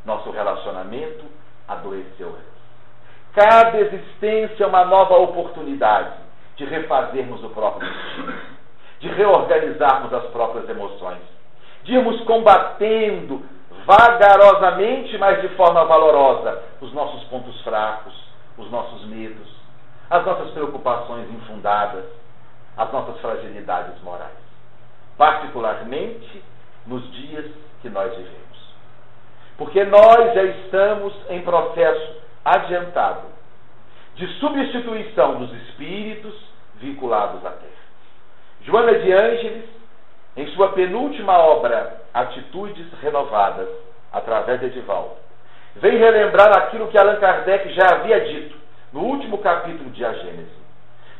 nosso 0.05 0.31
relacionamento 0.31 1.25
adoeceu. 1.67 2.35
Cada 3.33 3.79
existência 3.79 4.63
é 4.63 4.67
uma 4.67 4.85
nova 4.85 5.15
oportunidade 5.15 6.13
de 6.55 6.65
refazermos 6.65 7.43
o 7.43 7.49
próprio 7.49 7.87
destino, 7.87 8.33
de 8.99 9.07
reorganizarmos 9.09 10.13
as 10.13 10.25
próprias 10.27 10.67
emoções 10.69 11.37
de 11.87 11.93
irmos 11.93 12.19
combatendo 12.25 13.43
vagarosamente, 13.85 15.17
mas 15.17 15.41
de 15.41 15.47
forma 15.55 15.85
valorosa, 15.85 16.61
os 16.81 16.91
nossos 16.93 17.23
pontos 17.29 17.59
fracos, 17.61 18.13
os 18.57 18.69
nossos 18.69 19.05
medos, 19.05 19.47
as 20.09 20.25
nossas 20.25 20.51
preocupações 20.51 21.31
infundadas, 21.31 22.03
as 22.75 22.91
nossas 22.91 23.19
fragilidades 23.21 24.01
morais. 24.03 24.35
Particularmente 25.17 26.43
nos 26.85 27.09
dias 27.13 27.45
que 27.81 27.89
nós 27.89 28.11
vivemos. 28.11 28.35
Porque 29.57 29.85
nós 29.85 30.33
já 30.33 30.43
estamos 30.43 31.13
em 31.29 31.41
processo 31.41 32.15
adiantado 32.47 33.27
de 34.15 34.25
substituição 34.39 35.35
dos 35.35 35.53
espíritos 35.63 36.33
vinculados 36.75 37.45
à 37.45 37.51
Terra. 37.51 37.71
Joana 38.61 38.99
de 38.99 39.11
Ângeles 39.11 39.65
em 40.37 40.47
sua 40.53 40.71
penúltima 40.71 41.37
obra, 41.37 42.01
Atitudes 42.13 42.85
Renovadas, 43.01 43.67
através 44.13 44.59
de 44.59 44.67
Edivaldo, 44.67 45.15
vem 45.75 45.97
relembrar 45.97 46.55
aquilo 46.57 46.87
que 46.87 46.97
Allan 46.97 47.19
Kardec 47.19 47.73
já 47.73 47.95
havia 47.95 48.21
dito 48.21 48.55
no 48.93 49.01
último 49.01 49.39
capítulo 49.39 49.89
de 49.89 50.05
A 50.05 50.13
Gênese, 50.13 50.57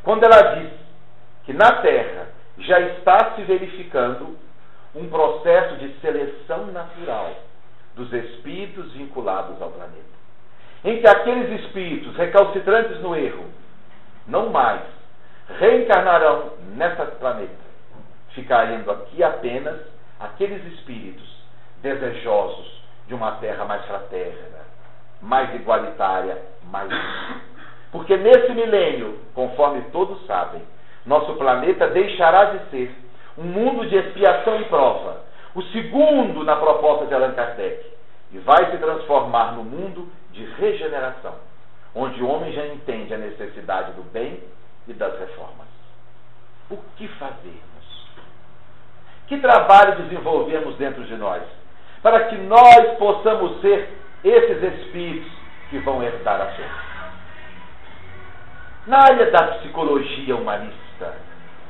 quando 0.03 0.23
ela 0.23 0.55
diz 0.55 0.71
que 1.45 1.53
na 1.53 1.81
Terra 1.81 2.27
já 2.59 2.79
está 2.79 3.35
se 3.35 3.41
verificando 3.41 4.37
um 4.95 5.09
processo 5.09 5.75
de 5.75 5.89
seleção 5.99 6.67
natural 6.67 7.31
dos 7.95 8.11
espíritos 8.13 8.93
vinculados 8.93 9.61
ao 9.61 9.71
planeta, 9.71 10.16
em 10.83 10.99
que 11.01 11.07
aqueles 11.07 11.61
espíritos 11.61 12.15
recalcitrantes 12.15 12.99
no 13.01 13.15
erro 13.15 13.45
não 14.27 14.49
mais 14.49 14.81
reencarnarão 15.59 16.51
nessa 16.75 17.05
planeta 17.05 17.67
ficariam 18.37 18.83
aqui 18.91 19.23
apenas 19.23 19.79
aqueles 20.19 20.63
espíritos 20.73 21.25
desejosos 21.81 22.83
de 23.07 23.13
uma 23.13 23.31
terra 23.33 23.65
mais 23.65 23.85
fraterna, 23.85 24.59
mais 25.21 25.53
igualitária, 25.55 26.37
mais 26.69 26.89
Porque 27.91 28.15
nesse 28.17 28.51
milênio, 28.51 29.19
conforme 29.33 29.81
todos 29.91 30.25
sabem, 30.25 30.61
nosso 31.05 31.33
planeta 31.35 31.87
deixará 31.87 32.45
de 32.45 32.69
ser 32.69 32.95
um 33.37 33.43
mundo 33.43 33.87
de 33.87 33.95
expiação 33.95 34.59
e 34.59 34.65
prova, 34.65 35.21
o 35.55 35.61
segundo 35.63 36.43
na 36.43 36.57
proposta 36.57 37.05
de 37.05 37.13
Allan 37.13 37.33
Kardec, 37.33 37.85
e 38.31 38.37
vai 38.39 38.71
se 38.71 38.77
transformar 38.77 39.53
no 39.53 39.63
mundo 39.63 40.09
de 40.37 40.45
regeneração, 40.61 41.35
onde 41.95 42.21
o 42.21 42.27
homem 42.27 42.53
já 42.53 42.65
entende 42.67 43.13
a 43.13 43.17
necessidade 43.17 43.93
do 43.93 44.03
bem 44.03 44.39
e 44.87 44.93
das 44.93 45.19
reformas. 45.19 45.67
O 46.69 46.77
que 46.95 47.07
fazermos? 47.07 48.07
Que 49.27 49.37
trabalho 49.39 50.03
desenvolvemos 50.03 50.75
dentro 50.77 51.03
de 51.03 51.15
nós 51.15 51.43
para 52.01 52.25
que 52.25 52.35
nós 52.37 52.97
possamos 52.97 53.59
ser 53.61 53.89
esses 54.23 54.63
espíritos 54.63 55.31
que 55.69 55.79
vão 55.79 56.03
herdar 56.03 56.39
a 56.39 56.45
terra? 56.45 56.87
Na 58.85 58.99
área 58.99 59.31
da 59.31 59.47
psicologia 59.57 60.35
humanista, 60.35 61.15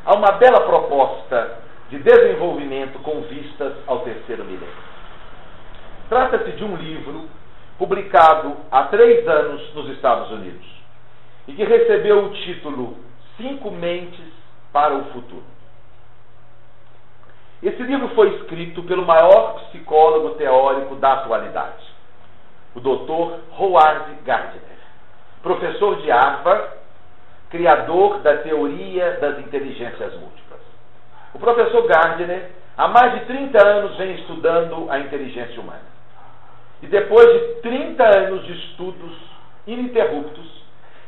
há 0.06 0.16
uma 0.16 0.34
bela 0.34 0.62
proposta 0.62 1.60
de 1.90 1.98
desenvolvimento 2.00 3.00
com 3.00 3.22
vistas 3.22 3.74
ao 3.88 4.02
terceiro 4.02 4.44
milênio. 4.44 4.88
Trata-se 6.10 6.52
de 6.52 6.64
um 6.64 6.76
livro 6.76 7.28
publicado 7.78 8.58
há 8.72 8.84
três 8.84 9.28
anos 9.28 9.74
nos 9.74 9.90
Estados 9.90 10.32
Unidos 10.32 10.66
e 11.48 11.54
que 11.54 11.64
recebeu 11.64 12.26
o 12.26 12.30
título 12.32 12.98
Cinco 13.38 13.72
Mentes 13.72 14.34
para 14.74 14.96
o 14.96 15.06
Futuro. 15.06 15.44
Esse 17.62 17.82
livro 17.84 18.10
foi 18.10 18.36
escrito 18.36 18.84
pelo 18.84 19.06
maior 19.06 19.62
psicólogo 19.66 20.36
teórico 20.36 20.96
da 20.96 21.14
atualidade, 21.14 21.84
o 22.76 22.80
Dr. 22.80 23.40
Howard 23.58 24.14
Gardner, 24.24 24.62
professor 25.42 26.02
de 26.02 26.12
Harvard, 26.12 26.70
criador 27.50 28.20
da 28.20 28.38
teoria 28.38 29.18
das 29.20 29.40
inteligências 29.40 30.14
múltiplas. 30.20 30.60
O 31.34 31.40
professor 31.40 31.88
Gardner, 31.88 32.52
há 32.78 32.88
mais 32.88 33.14
de 33.14 33.26
30 33.26 33.68
anos, 33.68 33.98
vem 33.98 34.16
estudando 34.16 34.88
a 34.92 35.00
inteligência 35.00 35.60
humana. 35.60 35.97
E 36.82 36.88
depois 36.88 37.28
de 37.28 37.62
30 37.62 38.04
anos 38.04 38.46
de 38.46 38.54
estudos 38.54 39.18
ininterruptos, 39.66 40.46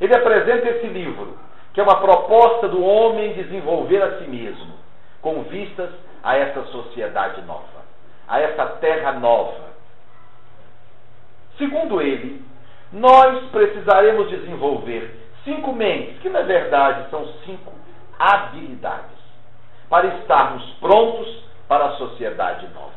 ele 0.02 0.16
apresenta 0.16 0.70
esse 0.70 0.88
livro, 0.88 1.38
que 1.74 1.80
é 1.80 1.84
uma 1.84 2.00
proposta 2.00 2.68
do 2.68 2.84
homem 2.84 3.34
desenvolver 3.34 4.02
a 4.02 4.18
si 4.18 4.28
mesmo, 4.28 4.74
com 5.22 5.44
vistas 5.44 5.90
a 6.24 6.38
essa 6.38 6.64
sociedade 6.66 7.42
nova, 7.44 7.86
a 8.28 8.40
essa 8.40 8.66
terra 8.82 9.14
nova. 9.14 9.70
Segundo 11.58 12.02
ele, 12.02 12.44
nós 12.92 13.46
precisaremos 13.52 14.30
desenvolver 14.30 15.14
cinco 15.44 15.74
mentes, 15.74 16.20
que 16.20 16.30
na 16.30 16.42
verdade 16.42 17.10
são 17.10 17.28
cinco 17.46 17.72
habilidades, 18.18 19.18
para 19.90 20.08
estarmos 20.08 20.64
prontos 20.80 21.44
para 21.68 21.86
a 21.86 21.92
sociedade 21.98 22.68
nova. 22.74 22.90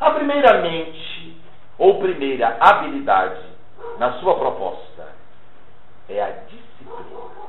A 0.00 0.10
primeira 0.10 0.60
mente 0.60 1.37
ou 1.78 2.00
primeira 2.00 2.56
habilidade 2.60 3.46
na 3.98 4.18
sua 4.20 4.36
proposta 4.36 5.08
é 6.08 6.22
a 6.22 6.30
disciplina. 6.30 7.48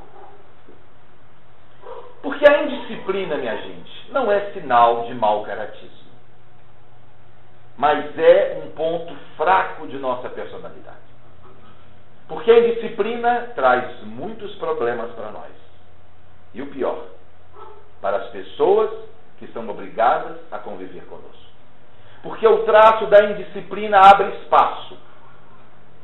Porque 2.21 2.45
a 2.47 2.63
indisciplina, 2.63 3.37
minha 3.37 3.57
gente, 3.57 4.11
não 4.11 4.31
é 4.31 4.51
sinal 4.51 5.05
de 5.05 5.13
mau 5.15 5.43
caratismo, 5.43 6.11
mas 7.77 8.17
é 8.19 8.61
um 8.63 8.71
ponto 8.71 9.15
fraco 9.37 9.87
de 9.87 9.97
nossa 9.97 10.29
personalidade. 10.29 10.97
Porque 12.27 12.51
a 12.51 12.59
indisciplina 12.59 13.51
traz 13.55 14.03
muitos 14.03 14.53
problemas 14.55 15.11
para 15.13 15.31
nós. 15.31 15.51
E 16.53 16.61
o 16.61 16.67
pior, 16.67 17.05
para 18.01 18.17
as 18.17 18.29
pessoas 18.29 18.91
que 19.39 19.47
são 19.47 19.67
obrigadas 19.69 20.37
a 20.51 20.59
conviver 20.59 21.05
conosco. 21.05 21.48
Porque 22.21 22.47
o 22.47 22.63
traço 22.65 23.05
da 23.07 23.23
indisciplina 23.25 23.99
abre 23.99 24.29
espaço 24.41 24.97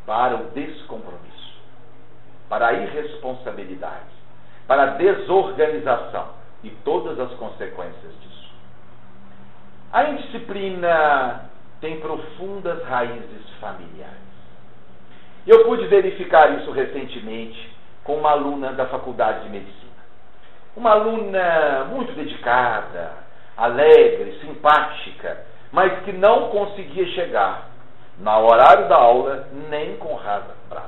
para 0.06 0.36
o 0.36 0.50
descompromisso, 0.52 1.60
para 2.48 2.68
a 2.68 2.74
irresponsabilidade, 2.74 4.16
para 4.68 4.84
a 4.84 4.86
desorganização 4.88 6.30
e 6.64 6.70
todas 6.84 7.20
as 7.20 7.32
consequências 7.34 8.14
disso. 8.22 8.50
A 9.92 10.10
indisciplina 10.10 11.50
tem 11.82 12.00
profundas 12.00 12.84
raízes 12.84 13.50
familiares. 13.60 14.26
Eu 15.46 15.66
pude 15.66 15.86
verificar 15.88 16.60
isso 16.60 16.72
recentemente 16.72 17.76
com 18.04 18.18
uma 18.18 18.32
aluna 18.32 18.74
da 18.74 18.86
Faculdade 18.88 19.44
de 19.44 19.50
Medicina. 19.50 19.92
Uma 20.76 20.92
aluna 20.92 21.86
muito 21.86 22.14
dedicada, 22.14 23.14
alegre, 23.56 24.40
simpática, 24.42 25.46
mas 25.76 26.06
que 26.06 26.14
não 26.14 26.48
conseguia 26.48 27.06
chegar 27.08 27.68
no 28.18 28.46
horário 28.46 28.88
da 28.88 28.96
aula 28.96 29.46
nem 29.70 29.98
com 29.98 30.16
rasa 30.16 30.56
brasa. 30.70 30.88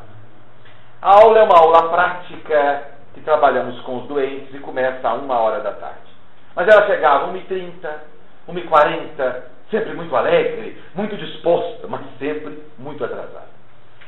A 1.01 1.13
aula 1.21 1.39
é 1.39 1.43
uma 1.43 1.59
aula 1.59 1.89
prática 1.89 2.83
que 3.13 3.19
trabalhamos 3.19 3.77
com 3.81 3.97
os 3.97 4.07
doentes 4.07 4.55
e 4.55 4.59
começa 4.59 5.09
a 5.09 5.13
uma 5.15 5.37
hora 5.39 5.59
da 5.59 5.73
tarde. 5.73 6.07
Mas 6.55 6.69
ela 6.69 6.87
chegava 6.87 7.27
1h30, 7.33 7.89
1h40, 8.47 9.41
sempre 9.69 9.91
muito 9.91 10.15
alegre, 10.15 10.81
muito 10.95 11.17
disposta, 11.17 11.85
mas 11.89 11.99
sempre 12.17 12.63
muito 12.79 13.03
atrasada. 13.03 13.57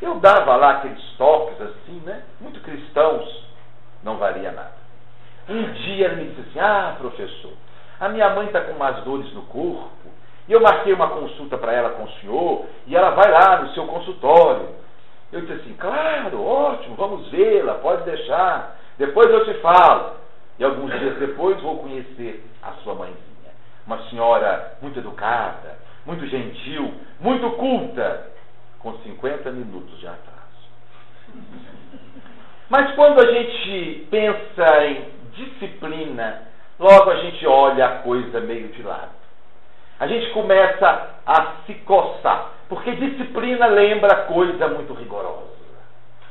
Eu 0.01 0.15
dava 0.21 0.55
lá 0.55 0.77
aqueles 0.77 1.03
toques 1.17 1.59
assim, 1.59 2.01
né? 2.05 2.23
Muito 2.39 2.61
cristãos, 2.61 3.27
não 4.01 4.15
valia 4.15 4.53
nada. 4.53 4.79
Um 5.49 5.73
dia 5.73 6.05
ela 6.05 6.15
me 6.15 6.29
disse 6.29 6.39
assim: 6.39 6.59
Ah, 6.59 6.95
professor, 6.97 7.51
a 7.99 8.07
minha 8.07 8.29
mãe 8.29 8.47
está 8.47 8.61
com 8.61 8.71
umas 8.71 9.03
dores 9.03 9.29
no 9.33 9.41
corpo, 9.41 10.18
e 10.49 10.51
eu 10.51 10.59
marquei 10.59 10.91
uma 10.91 11.09
consulta 11.09 11.59
para 11.59 11.71
ela 11.71 11.91
com 11.91 12.05
o 12.05 12.11
senhor, 12.13 12.65
e 12.87 12.95
ela 12.95 13.11
vai 13.11 13.31
lá 13.31 13.61
no 13.61 13.69
seu 13.75 13.85
consultório. 13.85 14.69
Eu 15.31 15.41
disse 15.41 15.53
assim: 15.53 15.75
claro, 15.75 16.43
ótimo, 16.43 16.95
vamos 16.95 17.29
vê-la, 17.29 17.75
pode 17.75 18.03
deixar. 18.03 18.75
Depois 18.97 19.29
eu 19.29 19.45
te 19.45 19.53
falo. 19.61 20.17
E 20.57 20.63
alguns 20.63 20.91
dias 20.99 21.19
depois 21.19 21.61
vou 21.61 21.77
conhecer 21.77 22.43
a 22.63 22.71
sua 22.83 22.95
mãezinha. 22.95 23.19
Uma 23.85 23.99
senhora 24.09 24.73
muito 24.81 24.97
educada, 24.97 25.77
muito 26.03 26.25
gentil, 26.25 26.95
muito 27.19 27.51
culta, 27.51 28.31
com 28.79 28.97
50 28.97 29.51
minutos 29.51 29.99
de 29.99 30.07
atraso. 30.07 30.39
Mas 32.69 32.95
quando 32.95 33.21
a 33.21 33.31
gente 33.31 34.07
pensa 34.09 34.85
em 34.85 35.05
disciplina, 35.31 36.41
logo 36.79 37.11
a 37.11 37.17
gente 37.17 37.45
olha 37.45 37.85
a 37.85 37.97
coisa 37.99 38.41
meio 38.41 38.69
de 38.69 38.81
lado 38.81 39.18
a 39.99 40.07
gente 40.07 40.31
começa 40.31 41.09
a 41.25 41.55
se 41.65 41.73
coçar. 41.75 42.51
Porque 42.69 42.91
disciplina 42.95 43.67
lembra 43.67 44.25
coisa 44.25 44.67
muito 44.67 44.93
rigorosa. 44.93 45.49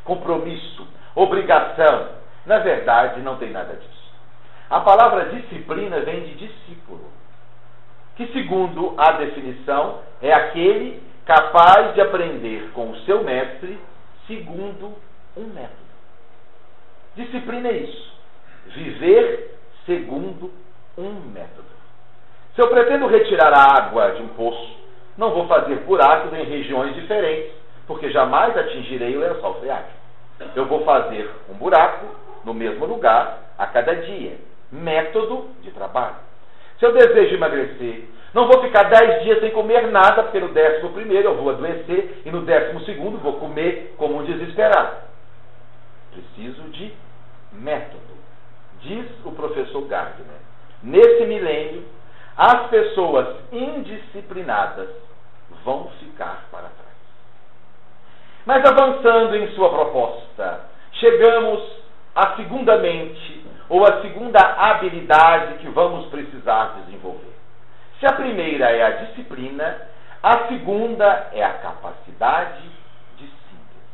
Compromisso, 0.05 0.87
obrigação. 1.15 2.09
Na 2.47 2.59
verdade, 2.61 3.21
não 3.21 3.37
tem 3.37 3.51
nada 3.51 3.75
disso. 3.75 4.13
A 4.71 4.81
palavra 4.81 5.27
disciplina 5.27 6.01
vem 6.01 6.21
de 6.25 6.35
discípulo, 6.35 7.11
que, 8.17 8.27
segundo 8.29 8.95
a 8.97 9.13
definição, 9.13 10.01
é 10.23 10.33
aquele 10.33 11.03
capaz 11.27 11.95
de 11.95 12.01
aprender 12.01 12.71
com 12.73 12.91
o 12.91 12.97
seu 13.01 13.23
mestre 13.23 13.79
segundo 14.27 14.95
um 15.37 15.45
método. 15.45 15.89
Disciplina 17.17 17.69
é 17.69 17.79
isso. 17.79 18.13
Viver 18.67 19.59
segundo 19.85 20.53
um 20.97 21.13
método. 21.33 21.78
Se 22.59 22.63
eu 22.63 22.71
pretendo 22.71 23.07
retirar 23.07 23.53
a 23.55 23.79
água 23.79 24.11
de 24.17 24.23
um 24.23 24.27
poço, 24.31 24.77
não 25.17 25.31
vou 25.31 25.47
fazer 25.47 25.77
buracos 25.77 26.37
em 26.37 26.43
regiões 26.43 26.93
diferentes, 26.93 27.53
porque 27.87 28.11
jamais 28.11 28.59
atingirei 28.59 29.17
o 29.17 29.21
lençol 29.21 29.61
freático. 29.61 29.97
Eu 30.57 30.65
vou 30.65 30.85
fazer 30.85 31.31
um 31.49 31.55
buraco 31.55 32.07
no 32.45 32.53
mesmo 32.53 32.85
lugar 32.85 33.55
a 33.57 33.65
cada 33.69 33.95
dia. 33.95 34.39
Método 34.73 35.47
de 35.63 35.71
trabalho. 35.71 36.17
Se 36.81 36.85
eu 36.85 36.93
desejo 36.93 37.37
emagrecer, 37.37 38.09
não 38.35 38.49
vou 38.49 38.61
ficar 38.61 38.91
dez 38.91 39.23
dias 39.23 39.39
sem 39.39 39.53
comer 39.53 39.87
nada, 39.93 40.25
porque 40.25 40.41
no 40.41 40.49
décimo 40.49 40.91
primeiro 40.91 41.29
eu 41.29 41.37
vou 41.37 41.51
adoecer 41.51 42.23
e 42.27 42.31
no 42.33 42.41
décimo 42.41 42.81
segundo 42.81 43.19
vou 43.19 43.35
comer 43.35 43.95
como 43.97 44.17
um 44.17 44.25
desesperado. 44.25 44.97
Preciso 46.11 46.63
de 46.71 46.93
método. 47.53 48.19
Diz 48.81 49.07
o 49.25 49.31
professor 49.31 49.87
Gardner. 49.87 50.39
Nesse 50.83 51.25
milênio, 51.25 51.85
as 52.39 52.69
pessoas 52.69 53.37
indisciplinadas 53.51 54.89
vão 55.65 55.91
ficar 55.99 56.45
para 56.53 56.69
trás. 56.69 56.89
Mas 58.47 58.65
avançando 58.65 59.35
em 59.35 59.49
sua 59.57 59.71
proposta, 59.71 60.61
chegamos 60.93 61.61
à 62.15 62.37
segunda 62.37 62.79
mente, 62.79 63.45
ou 63.69 63.85
a 63.85 64.01
segunda 64.03 64.39
habilidade 64.39 65.55
que 65.55 65.69
vamos 65.69 66.07
precisar 66.07 66.77
desenvolver. 66.85 67.35
Se 67.99 68.07
a 68.07 68.13
primeira 68.13 68.71
é 68.71 68.83
a 68.83 68.91
disciplina, 69.05 69.77
a 70.23 70.47
segunda 70.47 71.31
é 71.33 71.43
a 71.43 71.55
capacidade 71.55 72.63
de 73.17 73.25
síntese. 73.27 73.89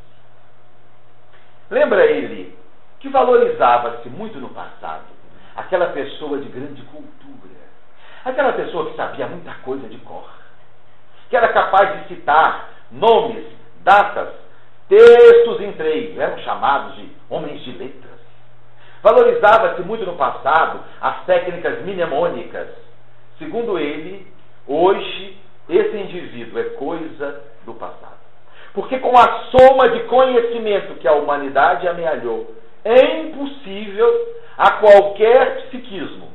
Lembra 1.70 2.04
ele 2.04 2.57
que 3.00 3.09
valorizava-se 3.09 4.09
muito 4.11 4.38
no 4.38 4.50
passado 4.50 5.14
aquela 5.57 5.87
pessoa 5.88 6.38
de 6.38 6.48
grande 6.48 6.83
cultura, 6.83 7.53
aquela 8.24 8.52
pessoa 8.54 8.90
que 8.90 8.96
sabia 8.96 9.26
muita 9.26 9.52
coisa 9.62 9.87
de 9.88 9.98
cor, 9.98 10.28
que 11.28 11.37
era 11.37 11.48
capaz 11.52 12.00
de 12.00 12.08
citar 12.08 12.70
nomes, 12.90 13.44
datas, 13.82 14.28
textos 14.88 15.60
inteiros, 15.60 16.18
eram 16.18 16.38
chamados 16.38 16.96
de 16.96 17.08
homens 17.28 17.60
de 17.62 17.72
letras. 17.72 18.14
Valorizava-se 19.02 19.82
muito 19.82 20.06
no 20.06 20.16
passado 20.16 20.80
as 21.00 21.24
técnicas 21.26 21.82
mnemônicas. 21.82 22.68
Segundo 23.38 23.78
ele, 23.78 24.26
hoje 24.66 25.37
esse 25.68 25.96
indivíduo 25.96 26.58
é 26.58 26.64
coisa 26.70 27.42
do 27.66 27.74
passado. 27.74 28.14
Porque 28.72 28.98
com 28.98 29.16
a 29.16 29.44
soma 29.50 29.90
de 29.90 30.04
conhecimento 30.04 30.94
que 30.94 31.06
a 31.06 31.12
humanidade 31.12 31.87
amealhou, 31.87 32.54
é 32.84 33.20
impossível 33.20 34.34
a 34.56 34.72
qualquer 34.72 35.66
psiquismo 35.66 36.33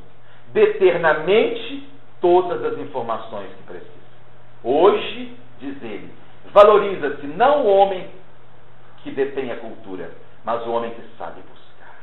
deter 0.52 0.98
na 1.00 1.14
mente 1.14 1.88
todas 2.20 2.62
as 2.64 2.78
informações 2.78 3.48
que 3.56 3.62
precisa. 3.64 3.90
Hoje, 4.62 5.34
diz 5.58 5.82
ele, 5.82 6.12
valoriza-se 6.52 7.26
não 7.26 7.62
o 7.62 7.76
homem 7.76 8.08
que 9.02 9.10
detém 9.10 9.50
a 9.50 9.56
cultura, 9.56 10.10
mas 10.44 10.66
o 10.66 10.70
homem 10.70 10.90
que 10.90 11.02
sabe 11.16 11.40
buscar, 11.42 11.94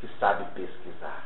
que 0.00 0.08
sabe 0.18 0.44
pesquisar, 0.54 1.22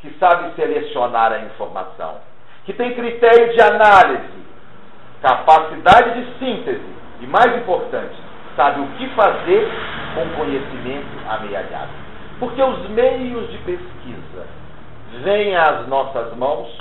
que 0.00 0.10
sabe 0.18 0.54
selecionar 0.54 1.32
a 1.32 1.40
informação, 1.40 2.20
que 2.64 2.72
tem 2.72 2.94
critério 2.94 3.52
de 3.54 3.62
análise, 3.62 4.42
capacidade 5.22 6.20
de 6.20 6.38
síntese 6.38 6.84
e, 7.20 7.26
mais 7.26 7.56
importante, 7.56 8.16
sabe 8.56 8.80
o 8.80 8.86
que 8.98 9.08
fazer 9.14 9.70
com 10.14 10.36
conhecimento 10.36 11.28
amealhado. 11.28 11.92
Porque 12.38 12.60
os 12.60 12.90
meios 12.90 13.50
de 13.50 13.58
pesquisa 13.58 14.46
vêm 15.20 15.56
às 15.56 15.86
nossas 15.88 16.34
mãos 16.36 16.76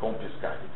com 0.00 0.10
o 0.10 0.14
piscar 0.14 0.52
de 0.52 0.66
Deus. 0.66 0.74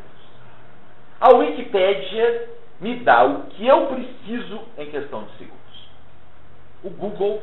A 1.20 1.36
Wikipédia 1.36 2.48
me 2.80 2.96
dá 3.00 3.24
o 3.24 3.42
que 3.46 3.66
eu 3.66 3.86
preciso 3.86 4.60
em 4.76 4.90
questão 4.90 5.24
de 5.24 5.32
segundos. 5.38 5.88
O 6.82 6.90
Google 6.90 7.42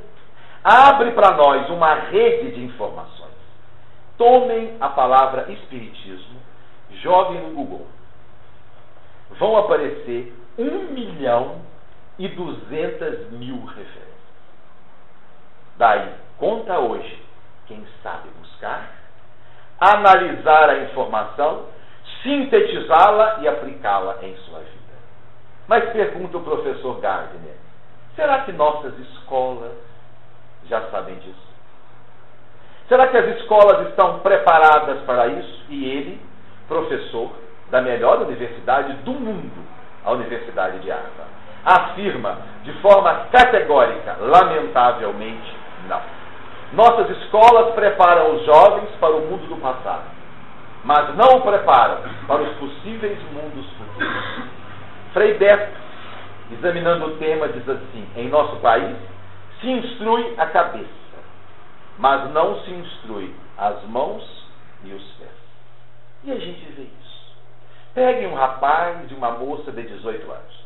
abre 0.63 1.11
para 1.11 1.35
nós 1.35 1.69
uma 1.69 1.93
rede 1.95 2.55
de 2.55 2.63
informações. 2.63 3.35
Tomem 4.17 4.77
a 4.79 4.89
palavra 4.89 5.51
espiritismo, 5.51 6.39
joguem 7.01 7.41
no 7.41 7.53
Google. 7.53 7.87
Vão 9.37 9.57
aparecer 9.57 10.33
um 10.57 10.93
milhão 10.93 11.61
e 12.17 12.27
duzentas 12.29 13.29
mil 13.31 13.65
referências. 13.65 14.05
Daí, 15.77 16.13
conta 16.37 16.79
hoje 16.79 17.21
quem 17.67 17.85
sabe 18.01 18.29
buscar, 18.39 18.89
analisar 19.79 20.69
a 20.69 20.83
informação, 20.83 21.65
sintetizá-la 22.23 23.39
e 23.41 23.47
aplicá-la 23.47 24.17
em 24.21 24.35
sua 24.37 24.59
vida. 24.59 24.75
Mas 25.67 25.89
pergunta 25.91 26.37
o 26.37 26.43
professor 26.43 26.99
Gardner: 26.99 27.55
será 28.15 28.41
que 28.41 28.51
nossas 28.51 28.97
escolas 28.99 29.73
já 30.67 30.81
sabem 30.89 31.15
disso? 31.15 31.45
Será 32.87 33.07
que 33.07 33.17
as 33.17 33.37
escolas 33.37 33.87
estão 33.89 34.19
preparadas 34.19 35.01
para 35.05 35.27
isso? 35.27 35.65
E 35.69 35.85
ele, 35.85 36.21
professor 36.67 37.31
da 37.71 37.81
melhor 37.81 38.21
universidade 38.21 38.93
do 38.97 39.11
mundo, 39.11 39.65
a 40.03 40.11
Universidade 40.11 40.79
de 40.79 40.89
Harvard, 40.89 41.31
afirma 41.65 42.37
de 42.63 42.71
forma 42.73 43.27
categórica, 43.31 44.17
lamentavelmente, 44.19 45.55
não. 45.87 45.99
Nossas 46.73 47.09
escolas 47.17 47.73
preparam 47.75 48.35
os 48.35 48.45
jovens 48.45 48.89
para 48.99 49.15
o 49.15 49.21
mundo 49.27 49.47
do 49.47 49.57
passado, 49.57 50.05
mas 50.83 51.15
não 51.15 51.37
o 51.37 51.41
preparam 51.41 52.01
para 52.27 52.41
os 52.41 52.57
possíveis 52.57 53.17
mundos 53.31 53.65
futuros. 53.73 54.43
Frei 55.13 55.35
Beto, 55.35 55.71
examinando 56.51 57.05
o 57.05 57.17
tema, 57.17 57.47
diz 57.49 57.67
assim: 57.69 58.07
em 58.15 58.29
nosso 58.29 58.57
país 58.57 58.97
se 59.61 59.69
instrui 59.69 60.33
a 60.37 60.47
cabeça, 60.47 60.89
mas 61.97 62.31
não 62.31 62.59
se 62.61 62.71
instrui 62.71 63.33
as 63.57 63.81
mãos 63.83 64.23
e 64.83 64.91
os 64.91 65.03
pés. 65.13 65.29
E 66.23 66.31
a 66.31 66.35
gente 66.35 66.65
vê 66.73 66.81
isso. 66.81 67.35
Peguem 67.93 68.27
um 68.27 68.35
rapaz 68.35 69.09
e 69.09 69.13
uma 69.13 69.31
moça 69.31 69.71
de 69.71 69.83
18 69.83 70.29
anos. 70.29 70.65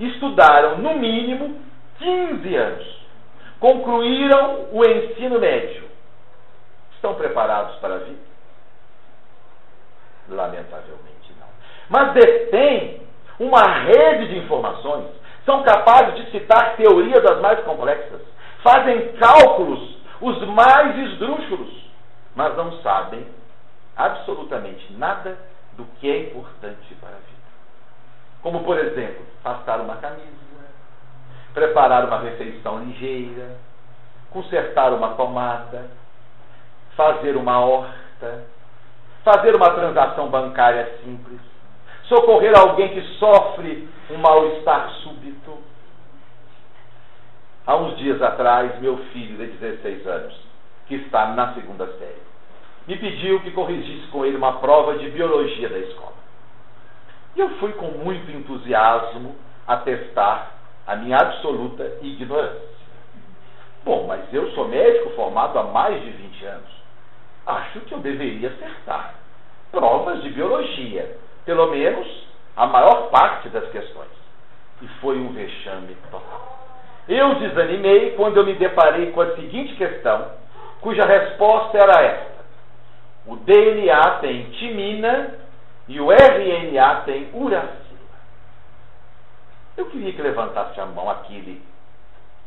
Estudaram, 0.00 0.78
no 0.78 0.94
mínimo, 0.94 1.60
15 1.98 2.56
anos 2.56 3.03
concluíram 3.60 4.68
o 4.72 4.84
ensino 4.84 5.38
médio. 5.38 5.84
Estão 6.94 7.14
preparados 7.14 7.76
para 7.76 7.96
a 7.96 7.98
vida? 7.98 8.24
Lamentavelmente 10.28 11.32
não. 11.38 11.48
Mas 11.88 12.14
detêm 12.14 13.02
uma 13.38 13.62
rede 13.62 14.28
de 14.28 14.38
informações, 14.38 15.08
são 15.44 15.62
capazes 15.62 16.14
de 16.16 16.30
citar 16.30 16.76
teorias 16.76 17.22
das 17.22 17.40
mais 17.40 17.60
complexas, 17.64 18.22
fazem 18.62 19.12
cálculos 19.12 19.94
os 20.20 20.40
mais 20.48 20.96
esdrúxulos, 20.96 21.90
mas 22.34 22.56
não 22.56 22.80
sabem 22.80 23.26
absolutamente 23.96 24.92
nada 24.94 25.38
do 25.76 25.84
que 25.98 26.10
é 26.10 26.18
importante 26.20 26.94
para 26.94 27.10
a 27.10 27.12
vida. 27.12 27.44
Como, 28.42 28.64
por 28.64 28.78
exemplo, 28.78 29.24
passar 29.42 29.80
uma 29.80 29.96
camisa, 29.96 30.24
preparar 31.54 32.04
uma 32.04 32.18
refeição 32.18 32.84
ligeira, 32.84 33.56
consertar 34.30 34.92
uma 34.92 35.14
tomada, 35.14 35.88
fazer 36.96 37.36
uma 37.36 37.60
horta, 37.60 38.44
fazer 39.22 39.54
uma 39.54 39.70
transação 39.70 40.28
bancária 40.28 40.98
simples, 41.04 41.40
socorrer 42.08 42.58
alguém 42.58 42.88
que 42.88 43.00
sofre 43.18 43.88
um 44.10 44.18
mal-estar 44.18 44.90
súbito. 45.02 45.56
Há 47.66 47.76
uns 47.76 47.96
dias 47.96 48.20
atrás, 48.20 48.78
meu 48.80 48.98
filho 49.12 49.38
de 49.38 49.56
16 49.56 50.06
anos, 50.06 50.34
que 50.86 50.96
está 50.96 51.28
na 51.28 51.54
segunda 51.54 51.86
série, 51.98 52.22
me 52.86 52.96
pediu 52.96 53.40
que 53.40 53.52
corrigisse 53.52 54.08
com 54.08 54.26
ele 54.26 54.36
uma 54.36 54.58
prova 54.58 54.98
de 54.98 55.08
biologia 55.10 55.68
da 55.68 55.78
escola. 55.78 56.12
E 57.36 57.40
eu 57.40 57.48
fui 57.58 57.72
com 57.72 57.86
muito 57.92 58.30
entusiasmo 58.30 59.34
atestar 59.66 60.53
a 60.86 60.96
minha 60.96 61.16
absoluta 61.16 61.98
ignorância. 62.02 62.74
Bom, 63.84 64.06
mas 64.06 64.32
eu 64.32 64.50
sou 64.52 64.68
médico 64.68 65.10
formado 65.10 65.58
há 65.58 65.64
mais 65.64 66.02
de 66.02 66.10
20 66.10 66.44
anos. 66.46 66.70
Acho 67.46 67.80
que 67.80 67.92
eu 67.92 67.98
deveria 67.98 68.48
acertar. 68.48 69.14
Provas 69.70 70.22
de 70.22 70.30
biologia, 70.30 71.16
pelo 71.44 71.66
menos 71.70 72.06
a 72.56 72.66
maior 72.66 73.10
parte 73.10 73.48
das 73.50 73.68
questões. 73.70 74.08
E 74.80 74.88
foi 75.00 75.18
um 75.18 75.32
vexame 75.32 75.96
total. 76.10 76.58
Eu 77.08 77.34
desanimei 77.34 78.12
quando 78.12 78.38
eu 78.38 78.46
me 78.46 78.54
deparei 78.54 79.12
com 79.12 79.20
a 79.20 79.34
seguinte 79.36 79.74
questão, 79.76 80.30
cuja 80.80 81.04
resposta 81.04 81.76
era 81.76 82.02
esta: 82.02 82.44
o 83.26 83.36
DNA 83.36 84.18
tem 84.20 84.44
timina 84.52 85.34
e 85.86 86.00
o 86.00 86.10
RNA 86.10 87.02
tem 87.04 87.28
uracil. 87.34 87.83
Eu 89.76 89.86
queria 89.86 90.12
que 90.12 90.22
levantasse 90.22 90.80
a 90.80 90.86
mão 90.86 91.10
aquele 91.10 91.60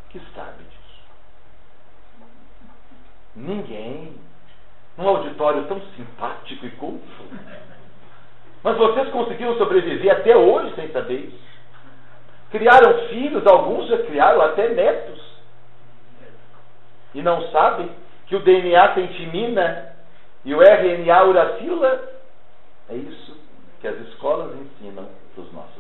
que 0.10 0.20
sabe 0.34 0.63
disso. 0.63 0.78
Ninguém. 3.36 4.16
Num 4.98 5.08
auditório 5.08 5.66
tão 5.66 5.80
simpático 5.96 6.66
e 6.66 6.72
culto. 6.72 7.06
Mas 8.63 8.78
vocês 8.78 9.10
conseguiram 9.10 9.58
sobreviver 9.58 10.12
até 10.12 10.36
hoje 10.36 10.74
sem 10.76 10.92
saber 10.92 11.20
isso. 11.20 11.48
Criaram 12.50 13.08
filhos, 13.10 13.46
alguns 13.46 13.88
já 13.88 13.98
criaram 14.04 14.42
até 14.42 14.70
netos. 14.70 15.22
E 17.13 17.22
não 17.22 17.50
sabem 17.52 17.90
que 18.28 18.36
o 18.36 18.40
DNA 18.40 18.88
tem 18.90 19.08
timina 19.08 19.94
e 20.44 20.56
o 20.56 20.62
RNA 20.62 21.24
uracila? 21.26 22.10
É 22.90 22.96
isso 22.96 23.38
que 23.82 23.88
as 23.88 23.98
escolas 24.08 24.56
ensinam 24.56 25.08
para 25.34 25.44
os 25.44 25.54
nossos 25.54 25.77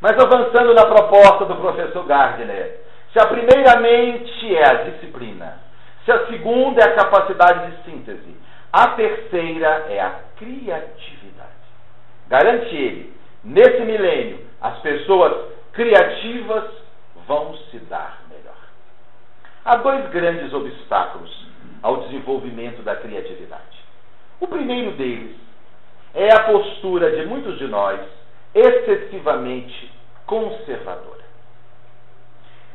mas 0.00 0.12
avançando 0.12 0.74
na 0.74 0.86
proposta 0.86 1.44
do 1.46 1.56
professor 1.56 2.04
Gardner, 2.06 2.80
se 3.12 3.18
a 3.18 3.26
primeiramente 3.26 4.54
é 4.54 4.70
a 4.70 4.74
disciplina, 4.84 5.58
se 6.04 6.12
a 6.12 6.26
segunda 6.26 6.80
é 6.80 6.84
a 6.84 6.94
capacidade 6.94 7.70
de 7.70 7.84
síntese, 7.84 8.36
a 8.72 8.88
terceira 8.88 9.86
é 9.88 10.00
a 10.00 10.20
criatividade. 10.36 11.50
Garante 12.28 12.74
ele, 12.74 13.12
nesse 13.42 13.80
milênio, 13.80 14.40
as 14.60 14.78
pessoas 14.80 15.52
criativas 15.72 16.64
vão 17.26 17.56
se 17.70 17.78
dar 17.80 18.22
melhor. 18.28 18.54
Há 19.64 19.76
dois 19.76 20.10
grandes 20.10 20.52
obstáculos 20.52 21.46
ao 21.82 22.02
desenvolvimento 22.02 22.82
da 22.82 22.96
criatividade. 22.96 23.84
O 24.40 24.46
primeiro 24.46 24.92
deles 24.92 25.36
é 26.14 26.34
a 26.34 26.44
postura 26.44 27.10
de 27.16 27.26
muitos 27.26 27.58
de 27.58 27.66
nós 27.66 28.00
excessivamente 28.56 29.92
conservadora. 30.24 31.24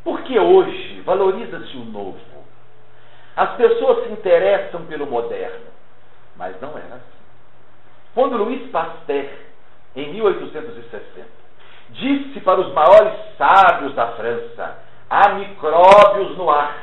Porque 0.03 0.39
hoje 0.39 1.01
valoriza-se 1.01 1.75
o 1.77 1.85
novo. 1.85 2.19
As 3.35 3.55
pessoas 3.55 4.05
se 4.05 4.13
interessam 4.13 4.85
pelo 4.85 5.07
moderno, 5.07 5.71
mas 6.35 6.59
não 6.61 6.77
era 6.77 6.95
assim. 6.95 7.21
Quando 8.13 8.37
Louis 8.37 8.69
Pasteur, 8.71 9.29
em 9.95 10.13
1860, 10.13 11.27
disse 11.91 12.39
para 12.41 12.59
os 12.59 12.73
maiores 12.73 13.13
sábios 13.37 13.95
da 13.95 14.07
França: 14.13 14.79
há 15.09 15.29
micróbios 15.35 16.37
no 16.37 16.49
ar, 16.49 16.77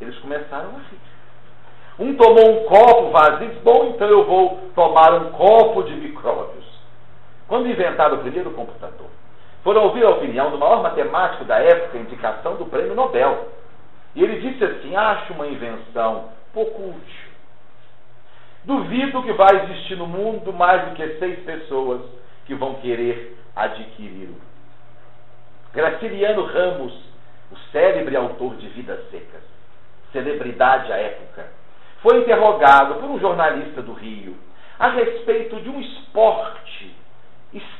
eles 0.00 0.16
começaram 0.18 0.70
a 0.70 0.78
rir. 0.78 1.08
Um 1.98 2.14
tomou 2.16 2.60
um 2.60 2.64
copo 2.64 3.10
vazio, 3.10 3.60
bom, 3.64 3.92
então 3.94 4.06
eu 4.06 4.24
vou 4.24 4.70
tomar 4.74 5.14
um 5.14 5.32
copo 5.32 5.82
de 5.82 5.94
micróbios. 5.94 6.57
Quando 7.48 7.66
inventaram 7.66 8.18
o 8.18 8.20
primeiro 8.20 8.50
computador, 8.50 9.08
foram 9.64 9.84
ouvir 9.84 10.04
a 10.04 10.10
opinião 10.10 10.50
do 10.50 10.58
maior 10.58 10.82
matemático 10.82 11.44
da 11.46 11.58
época, 11.58 11.96
indicação 11.96 12.56
do 12.56 12.66
prêmio 12.66 12.94
Nobel. 12.94 13.48
E 14.14 14.22
ele 14.22 14.38
disse 14.40 14.62
assim: 14.62 14.94
acho 14.94 15.32
uma 15.32 15.46
invenção 15.46 16.28
pouco 16.52 16.90
útil. 16.90 17.28
Duvido 18.64 19.22
que 19.22 19.32
vai 19.32 19.64
existir 19.64 19.96
no 19.96 20.06
mundo 20.06 20.52
mais 20.52 20.90
do 20.90 20.94
que 20.94 21.18
seis 21.18 21.40
pessoas 21.40 22.02
que 22.44 22.54
vão 22.54 22.74
querer 22.74 23.38
adquiri-lo. 23.56 24.36
Graciliano 25.72 26.44
Ramos, 26.44 26.92
o 27.50 27.56
célebre 27.72 28.14
autor 28.14 28.56
de 28.56 28.68
Vidas 28.68 29.08
Secas, 29.10 29.42
celebridade 30.12 30.92
à 30.92 30.96
época, 30.96 31.46
foi 32.02 32.20
interrogado 32.20 32.96
por 32.96 33.04
um 33.04 33.18
jornalista 33.18 33.80
do 33.80 33.94
Rio 33.94 34.36
a 34.78 34.90
respeito 34.90 35.56
de 35.60 35.68
um 35.70 35.80
esporte 35.80 36.97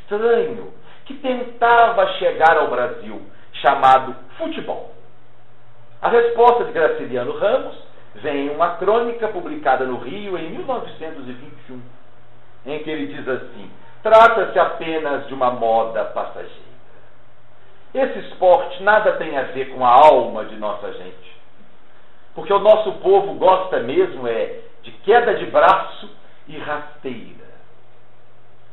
estranho 0.09 0.73
que 1.05 1.15
tentava 1.15 2.07
chegar 2.15 2.57
ao 2.57 2.69
Brasil, 2.69 3.23
chamado 3.53 4.17
futebol. 4.39 4.93
A 6.01 6.09
resposta 6.09 6.65
de 6.65 6.73
Graciliano 6.73 7.37
Ramos 7.37 7.77
vem 8.17 8.47
em 8.47 8.51
uma 8.51 8.77
crônica 8.77 9.29
publicada 9.29 9.85
no 9.85 9.99
Rio 9.99 10.39
em 10.39 10.51
1921, 10.51 11.81
em 12.67 12.79
que 12.83 12.91
ele 12.91 13.15
diz 13.15 13.29
assim: 13.29 13.71
trata-se 14.03 14.59
apenas 14.59 15.27
de 15.27 15.35
uma 15.35 15.51
moda 15.51 16.05
passageira. 16.07 16.69
Esse 17.95 18.19
esporte 18.21 18.83
nada 18.83 19.13
tem 19.13 19.37
a 19.37 19.45
ver 19.45 19.75
com 19.75 19.85
a 19.85 19.91
alma 19.91 20.45
de 20.45 20.57
nossa 20.57 20.93
gente. 20.93 21.39
Porque 22.35 22.53
o 22.53 22.59
nosso 22.59 22.93
povo 23.01 23.35
gosta 23.35 23.81
mesmo 23.81 24.29
é 24.29 24.61
de 24.83 24.93
queda 24.93 25.35
de 25.35 25.47
braço 25.47 26.09
e 26.47 26.59
rasteira. 26.59 27.49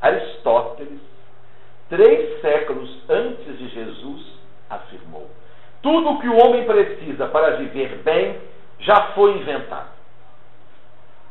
Aristóteles, 0.02 1.00
três 1.90 2.42
séculos 2.42 2.90
antes 3.10 3.58
de 3.58 3.70
Jesus, 3.70 4.26
afirmou: 4.70 5.30
tudo 5.82 6.10
o 6.10 6.20
que 6.20 6.28
o 6.28 6.38
homem 6.38 6.66
precisa 6.66 7.28
para 7.28 7.58
viver 7.58 7.98
bem 8.04 8.40
já 8.80 9.14
foi 9.14 9.38
inventado. 9.38 9.94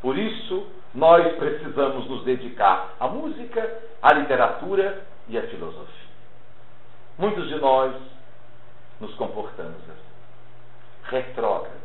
Por 0.01 0.17
isso, 0.17 0.67
nós 0.93 1.35
precisamos 1.35 2.07
nos 2.07 2.23
dedicar 2.23 2.93
à 2.99 3.07
música, 3.07 3.81
à 4.01 4.13
literatura 4.13 5.03
e 5.27 5.37
à 5.37 5.41
filosofia. 5.43 6.05
Muitos 7.17 7.47
de 7.49 7.55
nós 7.55 7.93
nos 9.01 9.13
comportamos 9.15 9.81
assim, 9.89 11.11
retrógrados 11.15 11.75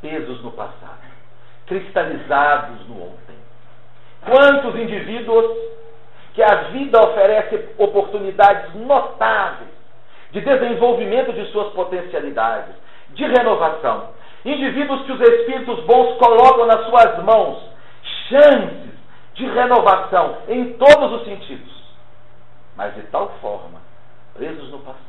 pesos 0.00 0.42
no 0.42 0.52
passado, 0.52 1.02
cristalizados 1.66 2.88
no 2.88 3.02
ontem. 3.02 3.36
Quantos 4.24 4.80
indivíduos 4.80 5.79
que 6.34 6.42
a 6.42 6.54
vida 6.70 7.00
oferece 7.00 7.74
oportunidades 7.78 8.74
notáveis 8.74 9.70
de 10.30 10.40
desenvolvimento 10.40 11.32
de 11.32 11.44
suas 11.50 11.72
potencialidades, 11.72 12.74
de 13.10 13.24
renovação. 13.24 14.10
Indivíduos 14.44 15.02
que 15.04 15.12
os 15.12 15.20
espíritos 15.20 15.84
bons 15.84 16.16
colocam 16.18 16.66
nas 16.66 16.86
suas 16.86 17.24
mãos 17.24 17.70
chances 18.28 18.90
de 19.34 19.46
renovação 19.46 20.38
em 20.48 20.74
todos 20.74 21.20
os 21.20 21.24
sentidos, 21.24 21.94
mas 22.76 22.94
de 22.94 23.02
tal 23.02 23.28
forma, 23.40 23.80
presos 24.34 24.70
no 24.70 24.78
passado, 24.78 25.00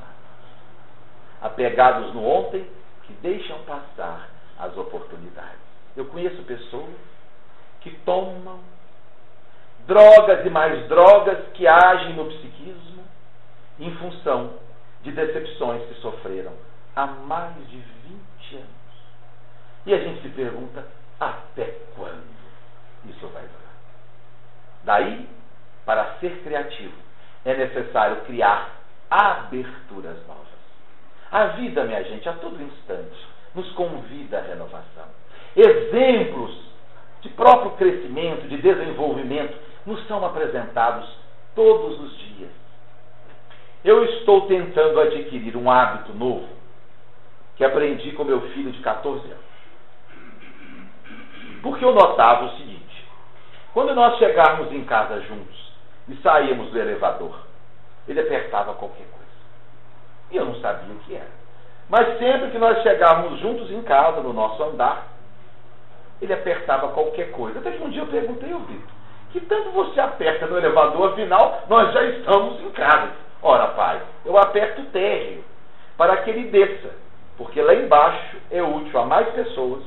apegados 1.41 2.13
no 2.13 2.25
ontem, 2.25 2.65
que 3.03 3.13
deixam 3.13 3.59
passar 3.59 4.29
as 4.59 4.75
oportunidades. 4.77 5.59
Eu 5.95 6.05
conheço 6.05 6.41
pessoas 6.43 6.95
que 7.81 7.91
tomam 8.05 8.59
drogas 9.87 10.45
e 10.45 10.49
mais 10.49 10.87
drogas 10.87 11.37
que 11.53 11.67
agem 11.67 12.13
no 12.13 12.25
psiquismo 12.25 13.03
em 13.79 13.91
função 13.95 14.53
de 15.03 15.11
decepções 15.11 15.83
que 15.87 15.95
sofreram 15.95 16.53
há 16.95 17.05
mais 17.05 17.55
de 17.67 17.77
20 17.77 18.55
anos. 18.55 18.67
E 19.85 19.93
a 19.93 19.97
gente 19.97 20.21
se 20.21 20.29
pergunta 20.29 20.85
até 21.19 21.75
quando 21.95 22.23
isso 23.05 23.27
vai 23.27 23.43
durar? 23.43 23.71
Daí, 24.83 25.27
para 25.85 26.15
ser 26.19 26.43
criativo, 26.43 26.95
é 27.45 27.55
necessário 27.55 28.21
criar 28.21 28.69
aberturas 29.09 30.17
novas. 30.27 30.47
A 31.31 31.45
vida, 31.47 31.83
minha 31.85 32.03
gente, 32.03 32.27
a 32.29 32.33
todo 32.33 32.61
instante, 32.61 33.27
nos 33.55 33.69
convida 33.71 34.39
à 34.39 34.41
renovação. 34.41 35.05
Exemplos 35.55 36.71
de 37.21 37.29
próprio 37.29 37.71
crescimento, 37.71 38.47
de 38.47 38.57
desenvolvimento, 38.57 39.57
nos 39.85 40.05
são 40.07 40.25
apresentados 40.25 41.09
todos 41.55 41.99
os 41.99 42.17
dias. 42.17 42.51
Eu 43.83 44.03
estou 44.05 44.47
tentando 44.47 44.99
adquirir 44.99 45.57
um 45.57 45.69
hábito 45.69 46.13
novo 46.13 46.47
que 47.55 47.65
aprendi 47.65 48.11
com 48.13 48.23
meu 48.23 48.41
filho 48.49 48.71
de 48.71 48.79
14 48.79 49.19
anos. 49.25 49.51
Porque 51.61 51.83
eu 51.83 51.93
notava 51.93 52.45
o 52.45 52.57
seguinte: 52.57 53.07
quando 53.73 53.95
nós 53.95 54.17
chegarmos 54.17 54.71
em 54.71 54.83
casa 54.83 55.21
juntos 55.21 55.73
e 56.07 56.15
saímos 56.17 56.69
do 56.71 56.79
elevador, 56.79 57.35
ele 58.07 58.19
apertava 58.19 58.73
qualquer 58.73 59.05
coisa. 59.05 59.31
E 60.31 60.37
eu 60.37 60.45
não 60.45 60.55
sabia 60.59 60.93
o 60.93 60.99
que 60.99 61.15
era. 61.15 61.41
Mas 61.89 62.17
sempre 62.17 62.51
que 62.51 62.57
nós 62.57 62.81
chegávamos 62.83 63.39
juntos 63.39 63.69
em 63.69 63.81
casa, 63.81 64.21
no 64.21 64.31
nosso 64.31 64.63
andar, 64.63 65.07
ele 66.21 66.33
apertava 66.33 66.89
qualquer 66.89 67.31
coisa. 67.31 67.59
Até 67.59 67.71
que 67.71 67.83
um 67.83 67.89
dia 67.89 68.01
eu 68.01 68.07
perguntei 68.07 68.51
ao 68.51 68.59
Vitor, 68.61 68.95
que 69.31 69.39
tanto 69.41 69.71
você 69.71 69.99
aperta 69.99 70.45
no 70.47 70.57
elevador, 70.57 71.13
afinal, 71.13 71.63
nós 71.69 71.93
já 71.93 72.03
estamos 72.03 72.59
em 72.61 72.69
casa. 72.71 73.11
Ora, 73.41 73.67
pai, 73.69 74.01
eu 74.25 74.37
aperto 74.37 74.81
o 74.81 74.85
térreo 74.85 75.43
para 75.97 76.17
que 76.17 76.29
ele 76.29 76.49
desça, 76.49 76.91
porque 77.37 77.61
lá 77.61 77.73
embaixo 77.73 78.37
é 78.51 78.61
útil 78.61 78.99
a 78.99 79.05
mais 79.05 79.29
pessoas 79.29 79.83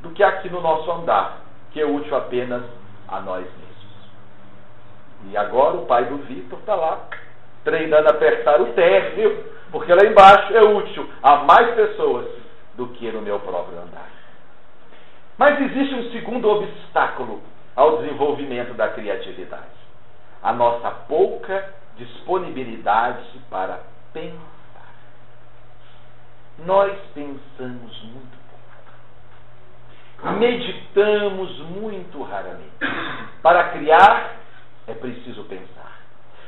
do 0.00 0.10
que 0.10 0.22
aqui 0.22 0.48
no 0.48 0.60
nosso 0.60 0.90
andar, 0.90 1.38
que 1.72 1.80
é 1.80 1.86
útil 1.86 2.16
apenas 2.16 2.62
a 3.08 3.20
nós 3.20 3.44
mesmos. 3.44 3.66
E 5.30 5.36
agora 5.36 5.76
o 5.76 5.86
pai 5.86 6.04
do 6.04 6.16
Vitor 6.18 6.58
está 6.58 6.74
lá 6.74 7.00
treinando 7.64 8.08
a 8.08 8.12
apertar 8.12 8.60
o 8.60 8.72
térreo 8.72 9.56
porque 9.70 9.92
lá 9.92 10.04
embaixo 10.06 10.56
é 10.56 10.62
útil 10.62 11.08
a 11.22 11.36
mais 11.38 11.74
pessoas 11.74 12.26
do 12.76 12.88
que 12.88 13.10
no 13.10 13.22
meu 13.22 13.40
próprio 13.40 13.78
andar. 13.78 14.08
Mas 15.36 15.60
existe 15.60 15.94
um 15.94 16.10
segundo 16.12 16.48
obstáculo 16.48 17.42
ao 17.76 17.98
desenvolvimento 17.98 18.74
da 18.74 18.88
criatividade: 18.88 19.76
a 20.42 20.52
nossa 20.52 20.90
pouca 20.90 21.74
disponibilidade 21.96 23.38
para 23.50 23.80
pensar. 24.12 24.56
Nós 26.64 26.92
pensamos 27.14 28.02
muito 28.02 28.36
pouco. 30.20 30.38
Meditamos 30.38 31.58
muito 31.60 32.22
raramente. 32.22 32.72
Para 33.42 33.68
criar, 33.70 34.36
é 34.88 34.94
preciso 34.94 35.44
pensar. 35.44 36.00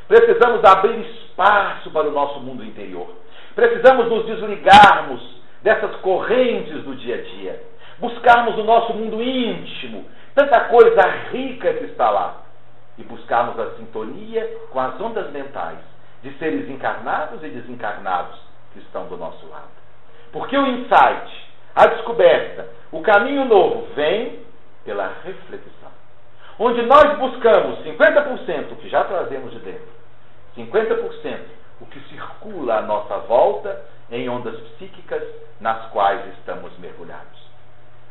Precisamos 0.09 0.65
abrir 0.65 0.99
espaço 1.01 1.91
para 1.91 2.09
o 2.09 2.13
nosso 2.13 2.41
mundo 2.41 2.65
interior. 2.65 3.15
Precisamos 3.55 4.09
nos 4.09 4.25
desligarmos 4.25 5.39
dessas 5.63 5.97
correntes 5.97 6.83
do 6.85 6.97
dia 6.97 7.17
a 7.17 7.23
dia. 7.23 7.63
Buscarmos 7.99 8.57
o 8.57 8.65
nosso 8.65 8.95
mundo 8.95 9.23
íntimo, 9.23 10.07
tanta 10.39 10.61
coisa 10.67 11.03
rica 11.33 11.73
que 11.75 11.85
está 11.87 12.09
lá. 12.11 12.43
E 12.97 13.03
buscarmos 13.03 13.59
a 13.59 13.77
sintonia 13.77 14.45
com 14.71 14.79
as 14.79 15.01
ondas 15.01 15.31
mentais 15.33 15.79
de 16.23 16.33
seres 16.39 16.69
encarnados 16.69 17.43
e 17.43 17.49
desencarnados 17.49 18.39
que 18.73 18.79
estão 18.81 19.07
do 19.07 19.17
nosso 19.17 19.47
lado. 19.49 19.69
Porque 20.33 20.57
o 20.57 20.67
insight, 20.67 21.51
a 21.75 21.87
descoberta, 21.87 22.69
o 22.93 23.01
caminho 23.03 23.45
novo 23.45 23.89
vem 23.95 24.41
pela 24.85 25.13
reflexão. 25.25 25.91
Onde 26.59 26.83
nós 26.83 27.19
buscamos 27.19 27.85
50% 27.85 28.77
que 28.81 28.89
já 28.89 29.05
trazemos 29.05 29.53
de 29.53 29.59
dentro 29.61 29.99
50% 30.57 31.39
o 31.81 31.87
que 31.87 32.01
circula 32.09 32.79
à 32.79 32.83
nossa 32.83 33.19
volta 33.19 33.85
em 34.11 34.29
ondas 34.29 34.59
psíquicas 34.73 35.23
nas 35.61 35.89
quais 35.91 36.27
estamos 36.39 36.77
mergulhados. 36.79 37.38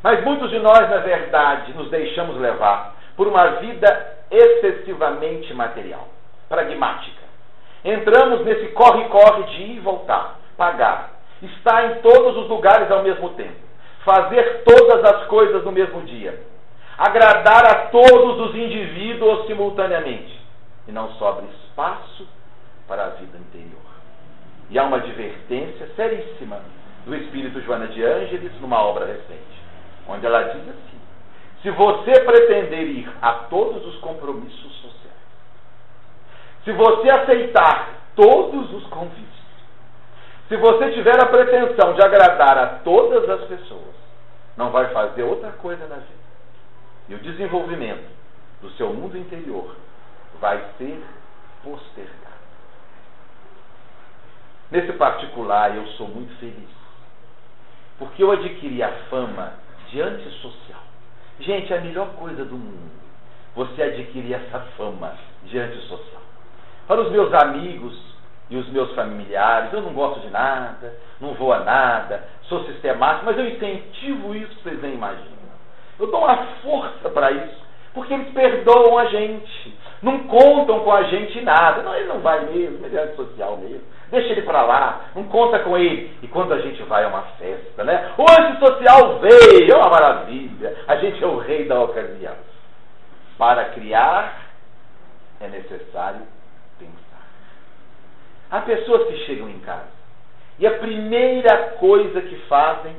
Mas 0.04 0.24
muitos 0.24 0.50
de 0.50 0.60
nós, 0.60 0.90
na 0.90 0.98
verdade, 0.98 1.74
nos 1.74 1.90
deixamos 1.90 2.38
levar 2.38 2.96
por 3.16 3.28
uma 3.28 3.48
vida 3.60 4.18
excessivamente 4.30 5.54
material, 5.54 6.08
pragmática. 6.48 7.24
Entramos 7.84 8.46
nesse 8.46 8.68
corre-corre 8.70 9.44
de 9.44 9.62
ir 9.64 9.76
e 9.78 9.80
voltar, 9.80 10.36
pagar, 10.56 11.12
estar 11.42 11.92
em 11.92 12.02
todos 12.02 12.38
os 12.38 12.50
lugares 12.50 12.92
ao 12.92 13.04
mesmo 13.04 13.30
tempo, 13.32 13.56
fazer 14.04 14.64
todas 14.64 15.04
as 15.04 15.28
coisas 15.28 15.64
no 15.64 15.72
mesmo 15.72 16.02
dia, 16.02 16.40
agradar 16.98 17.66
a 17.66 17.88
todos 17.88 18.50
os 18.50 18.56
indivíduos 18.56 19.48
simultaneamente, 19.48 20.38
e 20.88 20.92
não 20.92 21.12
sobra 21.14 21.46
espaço 21.46 22.28
para 22.88 23.06
a 23.06 23.10
vida 23.10 23.38
interior. 23.38 23.82
E 24.70 24.78
há 24.78 24.84
uma 24.84 24.98
advertência 24.98 25.88
seríssima 25.96 26.60
do 27.06 27.16
espírito 27.16 27.62
Joana 27.62 27.88
de 27.88 28.04
Ângeles 28.04 28.52
numa 28.60 28.82
obra 28.82 29.06
recente, 29.06 29.57
onde 30.08 30.26
ela 30.26 30.44
diz 30.44 30.70
assim: 30.70 31.00
se 31.62 31.70
você 31.72 32.12
pretender 32.22 32.88
ir 32.88 33.12
a 33.22 33.34
todos 33.50 33.86
os 33.86 34.00
compromissos 34.00 34.74
sociais, 34.82 35.16
se 36.64 36.72
você 36.72 37.10
aceitar 37.10 37.96
todos 38.16 38.74
os 38.74 38.86
convites, 38.88 39.28
se 40.48 40.56
você 40.56 40.92
tiver 40.92 41.22
a 41.22 41.28
pretensão 41.28 41.94
de 41.94 42.06
agradar 42.06 42.58
a 42.58 42.68
todas 42.80 43.30
as 43.30 43.48
pessoas, 43.48 43.96
não 44.56 44.72
vai 44.72 44.88
fazer 44.94 45.24
outra 45.24 45.52
coisa 45.52 45.86
na 45.88 45.96
vida. 45.96 46.28
E 47.10 47.16
o 47.16 47.20
desenvolvimento 47.20 48.10
do 48.62 48.70
seu 48.72 48.94
mundo 48.94 49.18
interior 49.18 49.76
vai 50.40 50.62
ser 50.78 51.04
postergado. 51.64 52.28
Nesse 54.72 54.94
particular, 54.94 55.76
eu 55.76 55.86
sou 55.94 56.08
muito 56.08 56.38
feliz. 56.40 56.70
Porque 57.98 58.24
eu 58.24 58.32
adquiri 58.32 58.84
a 58.84 58.92
fama 59.10 59.54
de 59.90 60.02
antissocial. 60.02 60.82
Gente, 61.40 61.72
é 61.74 61.78
a 61.78 61.82
melhor 61.82 62.10
coisa 62.14 62.44
do 62.46 62.56
mundo. 62.56 62.92
Você 63.56 63.82
adquirir 63.82 64.34
essa 64.34 64.60
fama 64.78 65.14
de 65.44 65.58
antissocial. 65.58 66.22
Para 66.88 67.02
os 67.02 67.12
meus 67.12 67.34
amigos 67.34 67.98
e 68.50 68.56
os 68.56 68.70
meus 68.70 68.94
familiares, 68.94 69.74
eu 69.74 69.82
não 69.82 69.94
gosto 69.94 70.22
de 70.22 70.30
nada, 70.30 70.96
não 71.20 71.34
vou 71.34 71.52
a 71.52 71.60
nada, 71.60 72.24
sou 72.44 72.64
sistemático, 72.66 73.26
mas 73.26 73.38
eu 73.38 73.48
incentivo 73.48 74.34
isso, 74.36 74.62
vocês 74.62 74.82
nem 74.82 74.94
imaginam. 74.94 75.38
Eu 76.00 76.08
dou 76.08 76.24
uma 76.24 76.38
força 76.64 77.10
para 77.10 77.32
isso, 77.32 77.62
porque 77.94 78.14
eles 78.14 78.32
perdoam 78.32 78.98
a 78.98 79.06
gente, 79.06 79.76
não 80.02 80.20
contam 80.28 80.82
com 80.82 80.92
a 80.92 81.04
gente 81.04 81.42
nada. 81.42 81.82
Não, 81.82 81.96
ele 81.96 82.08
não 82.08 82.20
vai 82.20 82.46
mesmo, 82.46 82.86
ele 82.86 82.96
é 82.96 83.04
antissocial 83.04 83.58
mesmo. 83.58 83.82
Deixa 84.10 84.32
ele 84.32 84.44
para 84.44 84.62
lá, 84.62 85.02
não 85.16 85.26
conta 85.26 85.60
com 85.60 85.78
ele. 85.78 86.18
E 86.22 86.28
quando 86.28 86.54
a 86.54 86.60
gente 86.60 86.82
vai 86.84 87.04
a 87.04 87.10
uma 87.10 87.24
festa, 87.38 87.84
né? 87.84 88.14
O 88.18 88.24
antissocial 88.24 89.20
veio, 89.20 89.72
é 89.72 89.76
uma 89.76 89.90
maravilha. 89.90 90.76
A 90.88 90.96
gente 90.96 91.22
é 91.22 91.28
o 91.28 91.38
rei 91.38 91.66
da 91.66 91.82
ocasião. 91.82 92.36
Para 93.38 93.66
criar 93.66 94.48
é 95.42 95.48
necessário 95.48 96.22
pensar. 96.80 97.28
Há 98.50 98.62
pessoas 98.62 99.08
que 99.08 99.26
chegam 99.26 99.50
em 99.50 99.60
casa 99.60 99.98
e 100.60 100.66
a 100.66 100.80
primeira 100.80 101.72
coisa 101.80 102.22
que 102.22 102.36
fazem, 102.48 102.96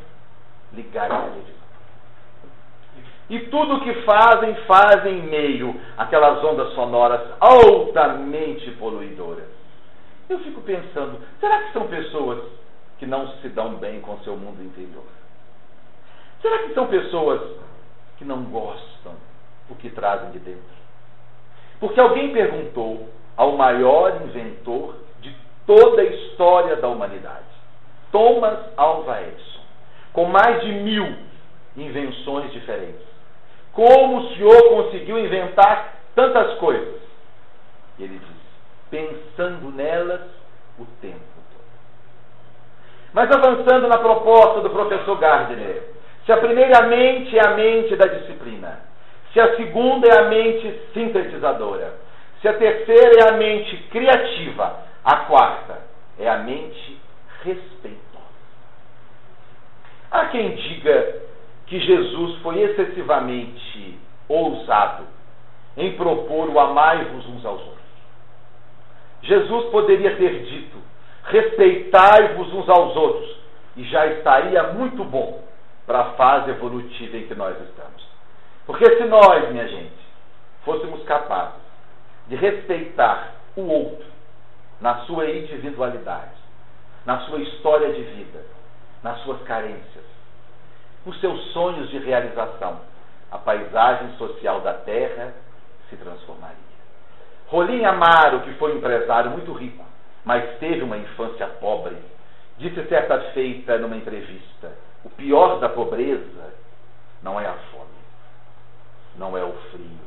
ligar 0.72 1.10
a 1.10 1.22
televisão. 1.22 1.58
E 3.30 3.40
tudo 3.40 3.76
o 3.76 3.80
que 3.80 3.92
fazem, 4.02 4.54
fazem 4.66 5.18
em 5.18 5.22
meio 5.22 5.78
àquelas 5.96 6.42
ondas 6.44 6.72
sonoras 6.74 7.20
altamente 7.40 8.70
poluidoras. 8.72 9.57
Eu 10.28 10.38
fico 10.40 10.60
pensando, 10.60 11.20
será 11.40 11.62
que 11.62 11.72
são 11.72 11.86
pessoas 11.88 12.42
que 12.98 13.06
não 13.06 13.28
se 13.38 13.48
dão 13.48 13.76
bem 13.76 14.00
com 14.00 14.18
seu 14.18 14.36
mundo 14.36 14.62
interior? 14.62 15.04
Será 16.42 16.58
que 16.58 16.74
são 16.74 16.86
pessoas 16.86 17.40
que 18.18 18.24
não 18.24 18.44
gostam 18.44 19.14
do 19.68 19.74
que 19.76 19.90
trazem 19.90 20.30
de 20.32 20.38
dentro? 20.38 20.78
Porque 21.80 21.98
alguém 21.98 22.32
perguntou 22.32 23.08
ao 23.36 23.56
maior 23.56 24.20
inventor 24.22 24.96
de 25.20 25.34
toda 25.66 26.02
a 26.02 26.04
história 26.04 26.76
da 26.76 26.88
humanidade, 26.88 27.46
Thomas 28.10 28.58
Alva 28.76 29.22
Edison, 29.22 29.60
com 30.12 30.26
mais 30.26 30.60
de 30.62 30.72
mil 30.72 31.16
invenções 31.76 32.52
diferentes. 32.52 33.06
Como 33.72 34.18
o 34.18 34.34
senhor 34.34 34.68
conseguiu 34.70 35.18
inventar 35.18 36.00
tantas 36.14 36.58
coisas? 36.58 37.00
E 37.98 38.04
ele 38.04 38.18
disse: 38.18 38.37
pensando 38.90 39.70
nelas 39.70 40.20
o 40.78 40.84
tempo 41.00 41.18
todo. 41.18 41.58
Mas 43.12 43.30
avançando 43.30 43.88
na 43.88 43.98
proposta 43.98 44.60
do 44.60 44.70
professor 44.70 45.18
Gardner, 45.18 45.82
se 46.24 46.32
a 46.32 46.36
primeira 46.36 46.86
mente 46.86 47.38
é 47.38 47.46
a 47.46 47.54
mente 47.54 47.96
da 47.96 48.06
disciplina, 48.06 48.80
se 49.32 49.40
a 49.40 49.56
segunda 49.56 50.08
é 50.08 50.18
a 50.18 50.28
mente 50.28 50.82
sintetizadora, 50.92 51.94
se 52.40 52.48
a 52.48 52.54
terceira 52.54 53.12
é 53.24 53.34
a 53.34 53.36
mente 53.36 53.76
criativa, 53.90 54.80
a 55.04 55.16
quarta 55.26 55.78
é 56.18 56.28
a 56.28 56.38
mente 56.38 57.00
respeitosa. 57.42 57.98
Há 60.10 60.26
quem 60.26 60.54
diga 60.54 61.22
que 61.66 61.78
Jesus 61.80 62.40
foi 62.40 62.60
excessivamente 62.60 63.98
ousado 64.28 65.04
em 65.76 65.96
propor 65.96 66.48
o 66.48 66.58
amai-vos 66.58 67.26
uns 67.26 67.44
aos 67.44 67.60
outros. 67.60 67.77
Jesus 69.22 69.66
poderia 69.70 70.16
ter 70.16 70.42
dito: 70.44 70.78
respeitai-vos 71.24 72.52
uns 72.52 72.68
aos 72.68 72.96
outros, 72.96 73.36
e 73.76 73.84
já 73.84 74.06
estaria 74.06 74.72
muito 74.72 75.04
bom 75.04 75.42
para 75.86 76.00
a 76.00 76.10
fase 76.12 76.50
evolutiva 76.50 77.16
em 77.16 77.26
que 77.26 77.34
nós 77.34 77.56
estamos. 77.62 78.06
Porque 78.66 78.84
se 78.96 79.04
nós, 79.04 79.50
minha 79.50 79.66
gente, 79.66 79.98
fôssemos 80.64 81.02
capazes 81.04 81.62
de 82.26 82.36
respeitar 82.36 83.32
o 83.56 83.62
outro 83.62 84.06
na 84.80 84.96
sua 85.06 85.30
individualidade, 85.30 86.36
na 87.06 87.20
sua 87.20 87.38
história 87.40 87.92
de 87.92 88.02
vida, 88.02 88.44
nas 89.02 89.18
suas 89.22 89.40
carências, 89.42 90.04
nos 91.06 91.18
seus 91.20 91.52
sonhos 91.52 91.88
de 91.88 91.98
realização, 91.98 92.80
a 93.30 93.38
paisagem 93.38 94.16
social 94.18 94.60
da 94.60 94.74
Terra 94.74 95.32
se 95.88 95.96
transformaria. 95.96 96.67
Rolim 97.50 97.82
Amaro, 97.82 98.42
que 98.42 98.52
foi 98.54 98.74
um 98.74 98.76
empresário 98.76 99.30
muito 99.30 99.52
rico, 99.54 99.82
mas 100.22 100.58
teve 100.58 100.82
uma 100.82 100.98
infância 100.98 101.46
pobre, 101.46 101.96
disse 102.58 102.86
certa 102.88 103.18
feita 103.32 103.78
numa 103.78 103.96
entrevista: 103.96 104.70
o 105.02 105.08
pior 105.08 105.58
da 105.58 105.70
pobreza 105.70 106.52
não 107.22 107.40
é 107.40 107.46
a 107.46 107.54
fome, 107.54 107.98
não 109.16 109.36
é 109.36 109.42
o 109.42 109.52
frio, 109.70 109.98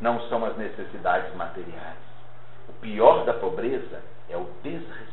não 0.00 0.20
são 0.28 0.44
as 0.44 0.56
necessidades 0.56 1.34
materiais. 1.34 1.98
O 2.68 2.72
pior 2.74 3.24
da 3.24 3.34
pobreza 3.34 4.00
é 4.30 4.36
o 4.36 4.48
desrespeito 4.62 5.04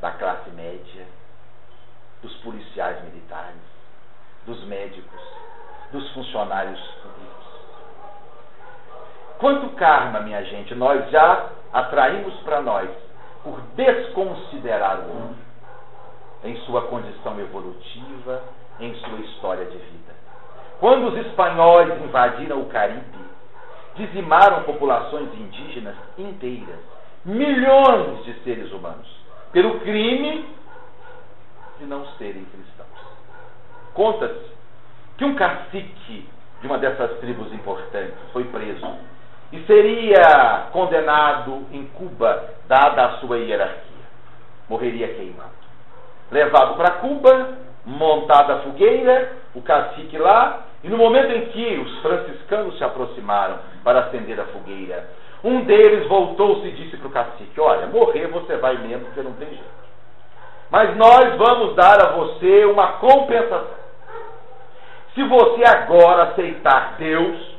da 0.00 0.10
classe 0.12 0.48
média, 0.50 1.06
dos 2.22 2.34
policiais 2.38 3.04
militares, 3.04 3.60
dos 4.46 4.64
médicos, 4.64 5.20
dos 5.92 6.10
funcionários 6.12 6.80
públicos 7.02 7.35
Quanto 9.38 9.74
karma, 9.76 10.20
minha 10.20 10.42
gente, 10.44 10.74
nós 10.74 11.10
já 11.10 11.50
atraímos 11.72 12.34
para 12.40 12.62
nós 12.62 12.88
por 13.42 13.60
desconsiderar 13.76 15.00
o 15.00 15.08
outro 15.08 15.46
em 16.44 16.56
sua 16.58 16.82
condição 16.82 17.38
evolutiva, 17.40 18.42
em 18.80 18.94
sua 18.94 19.18
história 19.20 19.64
de 19.66 19.76
vida. 19.76 20.14
Quando 20.80 21.08
os 21.08 21.26
espanhóis 21.26 22.02
invadiram 22.02 22.60
o 22.60 22.66
Caribe, 22.66 23.26
dizimaram 23.94 24.62
populações 24.64 25.32
indígenas 25.34 25.96
inteiras, 26.18 26.78
milhões 27.24 28.24
de 28.24 28.34
seres 28.42 28.70
humanos, 28.72 29.08
pelo 29.52 29.80
crime 29.80 30.48
de 31.78 31.86
não 31.86 32.06
serem 32.18 32.44
cristãos. 32.44 32.88
Conta-se 33.94 34.56
que 35.16 35.24
um 35.24 35.34
cacique 35.34 36.28
de 36.60 36.66
uma 36.66 36.78
dessas 36.78 37.18
tribos 37.20 37.52
importantes 37.52 38.14
foi 38.32 38.44
preso 38.44 38.86
e 39.52 39.60
seria 39.64 40.68
condenado 40.72 41.66
em 41.72 41.86
Cuba, 41.86 42.50
dada 42.66 43.06
a 43.06 43.12
sua 43.18 43.38
hierarquia. 43.38 43.82
Morreria 44.68 45.08
queimado. 45.14 45.50
Levado 46.30 46.74
para 46.74 46.96
Cuba, 46.96 47.50
montada 47.84 48.54
a 48.54 48.58
fogueira, 48.60 49.32
o 49.54 49.62
cacique 49.62 50.18
lá, 50.18 50.64
e 50.82 50.88
no 50.88 50.98
momento 50.98 51.32
em 51.32 51.46
que 51.46 51.78
os 51.78 51.98
franciscanos 52.00 52.76
se 52.76 52.84
aproximaram 52.84 53.58
para 53.84 54.00
acender 54.00 54.38
a 54.40 54.46
fogueira, 54.46 55.08
um 55.44 55.64
deles 55.64 56.08
voltou-se 56.08 56.66
e 56.66 56.72
disse 56.72 56.96
para 56.96 57.06
o 57.06 57.12
cacique: 57.12 57.60
Olha, 57.60 57.86
morrer 57.86 58.26
você 58.26 58.56
vai 58.56 58.76
mesmo, 58.78 59.06
porque 59.06 59.22
não 59.22 59.34
tem 59.34 59.48
jeito. 59.48 59.86
Mas 60.70 60.96
nós 60.96 61.36
vamos 61.36 61.76
dar 61.76 62.04
a 62.04 62.12
você 62.12 62.64
uma 62.64 62.94
compensação. 62.94 63.86
Se 65.14 65.22
você 65.22 65.62
agora 65.64 66.24
aceitar 66.24 66.96
Deus, 66.98 67.55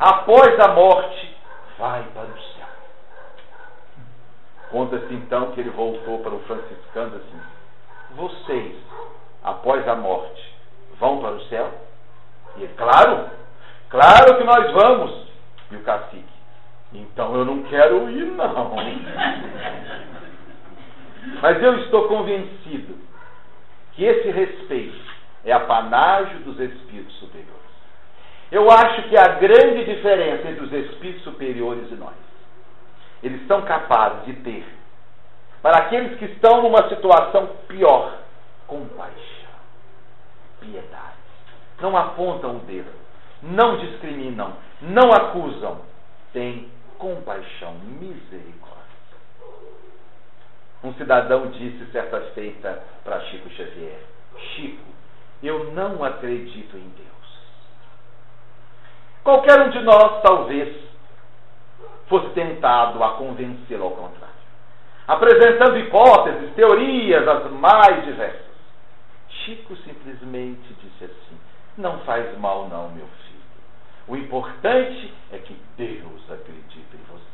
após 0.00 0.58
a 0.58 0.68
morte, 0.68 1.36
vai 1.78 2.02
para 2.14 2.24
o 2.24 2.40
céu. 2.54 2.66
Conta-se 4.70 5.14
então 5.14 5.52
que 5.52 5.60
ele 5.60 5.70
voltou 5.70 6.18
para 6.20 6.34
o 6.34 6.40
franciscano 6.40 7.16
assim: 7.16 7.40
Vocês, 8.16 8.74
após 9.44 9.86
a 9.86 9.94
morte, 9.94 10.54
vão 10.98 11.20
para 11.20 11.32
o 11.32 11.44
céu? 11.44 11.70
E 12.56 12.62
ele, 12.62 12.72
claro, 12.74 13.28
claro 13.90 14.38
que 14.38 14.44
nós 14.44 14.72
vamos. 14.72 15.28
E 15.70 15.76
o 15.76 15.84
cacique, 15.84 16.24
então 16.92 17.36
eu 17.36 17.44
não 17.44 17.62
quero 17.64 18.10
ir, 18.10 18.24
não. 18.24 18.74
Mas 21.40 21.62
eu 21.62 21.78
estou 21.80 22.08
convencido 22.08 22.98
que 23.92 24.04
esse 24.04 24.30
respeito 24.30 24.98
é 25.44 25.52
apanágio 25.52 26.40
dos 26.40 26.58
espíritos 26.58 27.14
superiores. 27.18 27.69
Eu 28.50 28.68
acho 28.68 29.08
que 29.08 29.16
a 29.16 29.28
grande 29.38 29.84
diferença 29.84 30.48
entre 30.48 30.64
os 30.64 30.72
espíritos 30.72 31.22
superiores 31.22 31.90
e 31.90 31.94
nós, 31.94 32.14
eles 33.22 33.46
são 33.46 33.62
capazes 33.62 34.24
de 34.24 34.32
ter, 34.42 34.66
para 35.62 35.78
aqueles 35.84 36.18
que 36.18 36.24
estão 36.24 36.62
numa 36.62 36.88
situação 36.88 37.48
pior, 37.68 38.18
compaixão, 38.66 39.14
piedade. 40.60 41.20
Não 41.80 41.96
apontam 41.96 42.56
o 42.56 42.60
dedo, 42.60 42.90
não 43.42 43.78
discriminam, 43.78 44.54
não 44.80 45.12
acusam, 45.12 45.80
têm 46.32 46.68
compaixão, 46.98 47.74
misericórdia. 48.00 48.80
Um 50.82 50.94
cidadão 50.94 51.48
disse 51.48 51.90
certa 51.92 52.20
feita 52.32 52.82
para 53.04 53.20
Chico 53.26 53.48
Xavier: 53.50 54.00
Chico, 54.54 54.88
eu 55.42 55.72
não 55.72 56.02
acredito 56.02 56.76
em 56.76 56.88
Deus. 56.88 57.19
Qualquer 59.22 59.60
um 59.60 59.70
de 59.70 59.80
nós, 59.80 60.22
talvez, 60.22 60.74
fosse 62.08 62.28
tentado 62.30 63.02
a 63.02 63.10
convencê-lo 63.12 63.84
ao 63.84 63.90
contrário, 63.92 64.34
apresentando 65.06 65.78
hipóteses, 65.78 66.54
teorias 66.54 67.26
as 67.26 67.50
mais 67.52 68.04
diversas. 68.04 68.50
Chico 69.28 69.76
simplesmente 69.76 70.74
disse 70.82 71.04
assim: 71.04 71.38
Não 71.78 71.98
faz 72.00 72.36
mal, 72.38 72.68
não, 72.68 72.90
meu 72.90 73.06
filho. 73.06 73.40
O 74.08 74.16
importante 74.16 75.14
é 75.32 75.38
que 75.38 75.56
Deus 75.76 76.30
acredita 76.30 76.96
em 76.96 77.04
você. 77.10 77.30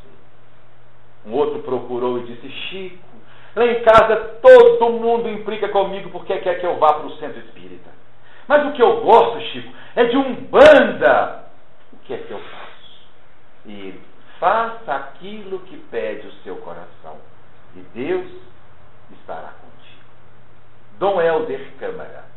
Um 1.27 1.33
outro 1.33 1.63
procurou 1.63 2.19
e 2.19 2.25
disse: 2.25 2.49
Chico, 2.51 3.09
lá 3.55 3.67
em 3.67 3.83
casa 3.83 4.17
todo 4.43 4.93
mundo 4.93 5.29
implica 5.29 5.69
comigo 5.69 6.11
porque 6.11 6.37
quer 6.39 6.61
que 6.61 6.67
eu 6.67 6.77
vá 6.79 6.93
para 6.95 7.07
o 7.07 7.17
centro 7.17 7.39
espírita. 7.41 7.91
Mas 8.47 8.67
o 8.67 8.73
que 8.73 8.83
eu 8.83 9.01
gosto, 9.01 9.41
Chico, 9.41 9.73
é 9.97 10.05
de 10.05 10.17
um 10.17 10.35
banda. 10.35 11.46
Que 12.07 12.15
é 12.15 12.19
que 12.19 12.31
eu 12.31 12.39
faço? 12.39 13.07
E 13.67 14.01
faça 14.39 14.95
aquilo 14.95 15.61
que 15.61 15.77
pede 15.91 16.27
o 16.27 16.33
seu 16.45 16.57
coração, 16.57 17.17
e 17.75 17.81
Deus 17.95 18.31
estará 19.13 19.49
contigo. 19.49 20.05
Dom 20.99 21.21
Helder 21.21 21.73
Câmara 21.79 22.37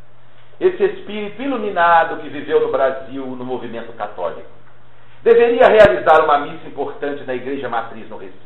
esse 0.59 0.83
espírito 0.83 1.41
iluminado 1.41 2.21
que 2.21 2.27
viveu 2.27 2.59
no 2.59 2.71
Brasil 2.71 3.25
no 3.25 3.45
movimento 3.45 3.93
católico. 3.93 4.49
Deveria 5.23 5.67
realizar 5.67 6.23
uma 6.23 6.39
missa 6.39 6.67
importante 6.67 7.23
na 7.23 7.33
igreja 7.33 7.69
matriz 7.69 8.09
no 8.09 8.17
Recife. 8.17 8.37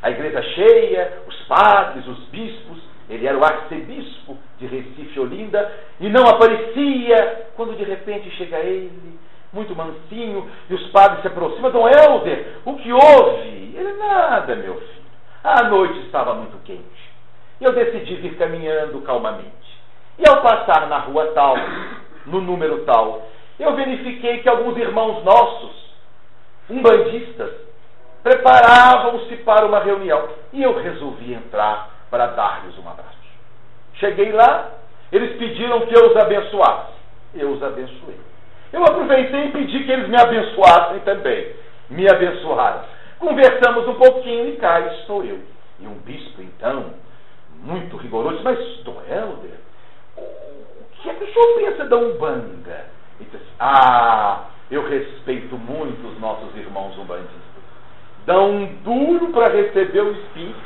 A 0.00 0.10
igreja 0.10 0.42
cheia, 0.42 1.18
os 1.26 1.36
padres, 1.42 2.06
os 2.06 2.18
bispos, 2.28 2.78
ele 3.10 3.26
era 3.26 3.36
o 3.36 3.44
arcebispo 3.44 4.38
de 4.58 4.66
Recife, 4.66 5.20
Olinda, 5.20 5.70
e 6.00 6.08
não 6.08 6.26
aparecia 6.26 7.48
quando 7.56 7.76
de 7.76 7.84
repente 7.84 8.30
chega 8.30 8.58
ele, 8.58 9.18
muito 9.52 9.74
mansinho, 9.74 10.50
e 10.68 10.74
os 10.74 10.86
padres 10.90 11.22
se 11.22 11.28
aproximam. 11.28 11.70
Dom 11.70 11.88
Helder, 11.88 12.56
o 12.64 12.74
que 12.74 12.92
houve? 12.92 13.74
Ele, 13.74 13.92
nada, 13.94 14.54
meu 14.56 14.74
filho. 14.74 14.98
A 15.42 15.64
noite 15.64 16.00
estava 16.00 16.34
muito 16.34 16.62
quente. 16.64 17.10
Eu 17.60 17.72
decidi 17.72 18.16
vir 18.16 18.36
caminhando 18.36 19.00
calmamente. 19.02 19.52
E 20.18 20.28
ao 20.28 20.42
passar 20.42 20.88
na 20.88 20.98
rua 20.98 21.26
tal, 21.34 21.56
no 22.26 22.40
número 22.40 22.84
tal, 22.84 23.26
eu 23.58 23.74
verifiquei 23.74 24.38
que 24.38 24.48
alguns 24.48 24.76
irmãos 24.76 25.24
nossos, 25.24 25.94
umbandistas, 26.68 27.52
preparavam-se 28.22 29.36
para 29.38 29.66
uma 29.66 29.80
reunião. 29.80 30.28
E 30.52 30.62
eu 30.62 30.76
resolvi 30.76 31.32
entrar 31.34 31.90
para 32.10 32.26
dar-lhes 32.28 32.76
um 32.78 32.88
abraço. 32.88 33.16
Cheguei 33.94 34.32
lá, 34.32 34.70
eles 35.10 35.36
pediram 35.38 35.86
que 35.86 35.96
eu 35.96 36.10
os 36.10 36.16
abençoasse. 36.16 36.92
Eu 37.34 37.50
os 37.50 37.62
abençoei. 37.62 38.18
Eu 38.72 38.82
aproveitei 38.82 39.46
e 39.46 39.52
pedi 39.52 39.84
que 39.84 39.92
eles 39.92 40.08
me 40.08 40.20
abençoassem 40.20 41.00
também. 41.00 41.54
Me 41.88 42.06
abençoaram. 42.10 42.82
Conversamos 43.18 43.88
um 43.88 43.94
pouquinho 43.94 44.48
e 44.48 44.56
cá 44.56 44.80
estou 44.80 45.24
eu. 45.24 45.38
E 45.80 45.86
um 45.86 45.94
bispo, 46.04 46.42
então, 46.42 46.92
muito 47.62 47.96
rigoroso, 47.96 48.40
mas, 48.42 48.58
Dom 48.84 49.00
Helder, 49.08 49.58
o 50.16 51.02
que 51.02 51.10
é 51.10 51.14
que 51.14 51.24
o 51.24 51.32
senhor 51.32 51.54
pensa 51.56 51.84
da 51.86 51.96
Umbanda? 51.96 52.86
Ele 53.18 53.28
disse 53.30 53.36
assim, 53.36 53.54
ah, 53.58 54.44
eu 54.70 54.86
respeito 54.86 55.56
muito 55.56 56.06
os 56.06 56.20
nossos 56.20 56.54
irmãos 56.56 56.96
umbandistas. 56.98 57.38
Dão 58.26 58.66
duro 58.84 59.28
para 59.32 59.52
receber 59.52 60.00
o 60.00 60.12
Espírito. 60.12 60.60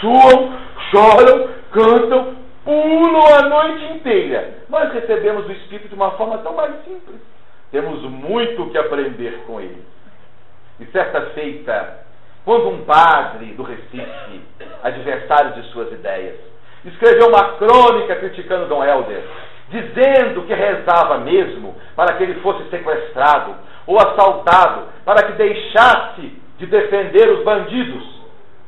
Suam, 0.00 0.58
choram, 0.90 1.48
cantam, 1.70 2.36
pulam 2.64 3.22
a 3.38 3.48
noite 3.48 3.84
inteira. 3.94 4.54
Nós 4.68 4.92
recebemos 4.92 5.46
o 5.46 5.52
Espírito 5.52 5.88
de 5.88 5.94
uma 5.94 6.12
forma 6.12 6.38
tão 6.38 6.54
mais 6.54 6.74
simples. 6.84 7.20
Temos 7.70 8.02
muito 8.02 8.70
que 8.70 8.78
aprender 8.78 9.44
com 9.46 9.60
ele. 9.60 9.82
E 10.80 10.86
certa 10.86 11.20
feita, 11.30 12.04
quando 12.44 12.68
um 12.68 12.84
padre 12.84 13.46
do 13.54 13.62
Recife, 13.62 14.40
adversário 14.82 15.54
de 15.54 15.68
suas 15.70 15.92
ideias, 15.92 16.36
escreveu 16.84 17.28
uma 17.28 17.56
crônica 17.56 18.16
criticando 18.16 18.66
Dom 18.66 18.84
Helder, 18.84 19.22
dizendo 19.68 20.42
que 20.42 20.52
rezava 20.52 21.18
mesmo 21.18 21.74
para 21.94 22.14
que 22.16 22.24
ele 22.24 22.40
fosse 22.40 22.68
sequestrado 22.68 23.54
ou 23.86 23.96
assaltado, 23.98 24.88
para 25.04 25.22
que 25.24 25.32
deixasse 25.32 26.32
de 26.58 26.66
defender 26.66 27.28
os 27.30 27.44
bandidos. 27.44 28.22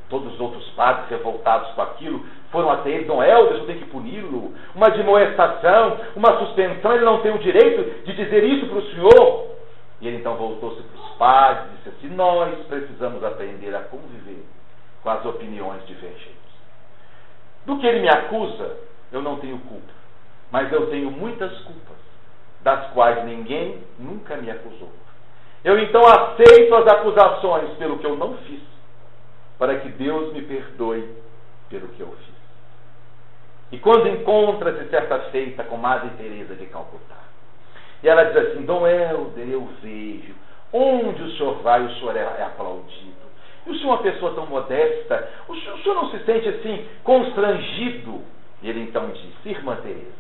Todos 0.09 0.35
os 0.35 0.41
outros 0.41 0.69
padres 0.71 1.09
revoltados 1.11 1.71
com 1.73 1.83
aquilo 1.83 2.25
foram 2.55 2.71
até 2.71 2.89
ele, 2.89 3.05
Dom 3.05 3.21
Helder, 3.21 3.59
eu 3.59 3.67
tenho 3.67 3.81
que 3.81 3.87
puni-lo, 3.87 4.55
uma 4.77 4.87
admoestação, 4.87 5.99
uma 6.15 6.39
suspensão, 6.39 6.95
ele 6.95 7.05
não 7.05 7.21
tem 7.21 7.35
o 7.35 7.39
direito 7.39 8.05
de 8.05 8.15
dizer 8.15 8.45
isso 8.45 8.67
para 8.67 8.79
o 8.79 8.91
senhor. 8.93 9.47
E 10.01 10.07
ele 10.07 10.19
então 10.19 10.37
voltou-se 10.37 10.81
para 10.81 11.01
os 11.03 11.11
padres 11.17 11.67
e 11.67 11.77
disse 11.77 11.89
assim: 11.89 12.15
Nós 12.15 12.57
precisamos 12.67 13.25
aprender 13.25 13.75
a 13.75 13.81
conviver 13.81 14.45
com 15.03 15.11
as 15.11 15.25
opiniões 15.27 15.85
divergentes. 15.87 16.33
Do 17.67 17.79
que 17.79 17.87
ele 17.87 18.01
me 18.01 18.09
acusa, 18.09 18.77
eu 19.11 19.21
não 19.21 19.37
tenho 19.37 19.59
culpa. 19.59 19.93
Mas 20.53 20.73
eu 20.73 20.87
tenho 20.91 21.11
muitas 21.11 21.51
culpas, 21.63 21.97
das 22.63 22.93
quais 22.93 23.25
ninguém 23.25 23.79
nunca 23.99 24.37
me 24.37 24.49
acusou. 24.49 24.93
Eu 25.65 25.77
então 25.81 26.03
aceito 26.07 26.73
as 26.75 26.87
acusações 26.87 27.71
pelo 27.79 27.99
que 27.99 28.07
eu 28.07 28.17
não 28.17 28.37
fiz, 28.39 28.63
para 29.59 29.81
que 29.81 29.89
Deus 29.89 30.33
me 30.33 30.43
perdoe 30.43 31.09
pelo 31.69 31.89
que 31.89 32.01
eu 32.01 32.09
fiz. 32.09 32.34
E 33.73 33.79
quando 33.79 34.09
encontra-se 34.09 34.89
certa 34.89 35.19
feita 35.31 35.65
com 35.65 35.77
Madre 35.77 36.11
Teresa 36.17 36.55
de 36.55 36.67
Calcutá, 36.67 37.23
e 38.03 38.09
ela 38.09 38.25
diz 38.25 38.37
assim, 38.37 38.63
Dom 38.65 38.87
Helder, 38.87 39.49
eu 39.49 39.69
vejo, 39.83 40.35
onde 40.73 41.23
o 41.23 41.37
senhor 41.37 41.55
vai, 41.63 41.85
o 41.85 41.95
senhor 41.95 42.17
é, 42.17 42.43
aplaudido. 42.43 43.25
E 43.67 43.71
o 43.71 43.75
senhor 43.79 43.93
é 43.93 43.95
uma 43.95 44.03
pessoa 44.03 44.35
tão 44.35 44.47
modesta, 44.47 45.29
o 45.49 45.55
senhor, 45.57 45.75
o 45.75 45.83
senhor 45.83 45.95
não 45.95 46.11
se 46.11 46.19
sente 46.25 46.49
assim 46.49 46.87
constrangido? 47.03 48.23
E 48.63 48.69
ele 48.69 48.81
então 48.81 49.09
disse, 49.11 49.49
Irmã 49.49 49.77
Teresa, 49.77 50.13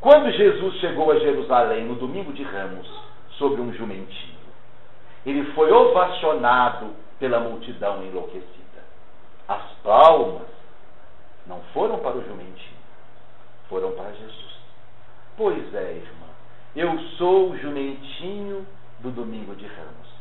quando 0.00 0.32
Jesus 0.32 0.76
chegou 0.76 1.12
a 1.12 1.18
Jerusalém 1.18 1.84
no 1.84 1.94
domingo 1.94 2.32
de 2.32 2.42
Ramos, 2.42 2.88
sobre 3.38 3.60
um 3.60 3.72
jumentinho, 3.72 4.38
ele 5.24 5.44
foi 5.52 5.70
ovacionado 5.70 6.90
pela 7.18 7.40
multidão 7.40 8.02
enlouquecida. 8.04 8.82
As 9.48 9.62
palmas 9.82 10.48
não 11.46 11.60
foram 11.72 11.98
para 11.98 12.16
o 12.16 12.24
jumentinho, 12.24 12.80
foram 13.68 13.92
para 13.92 14.12
Jesus. 14.12 14.52
Pois 15.36 15.74
é, 15.74 15.92
irmã, 15.94 16.26
eu 16.76 16.98
sou 17.16 17.50
o 17.50 17.58
jumentinho 17.58 18.66
do 19.00 19.10
domingo 19.10 19.54
de 19.54 19.66
Ramos. 19.66 20.12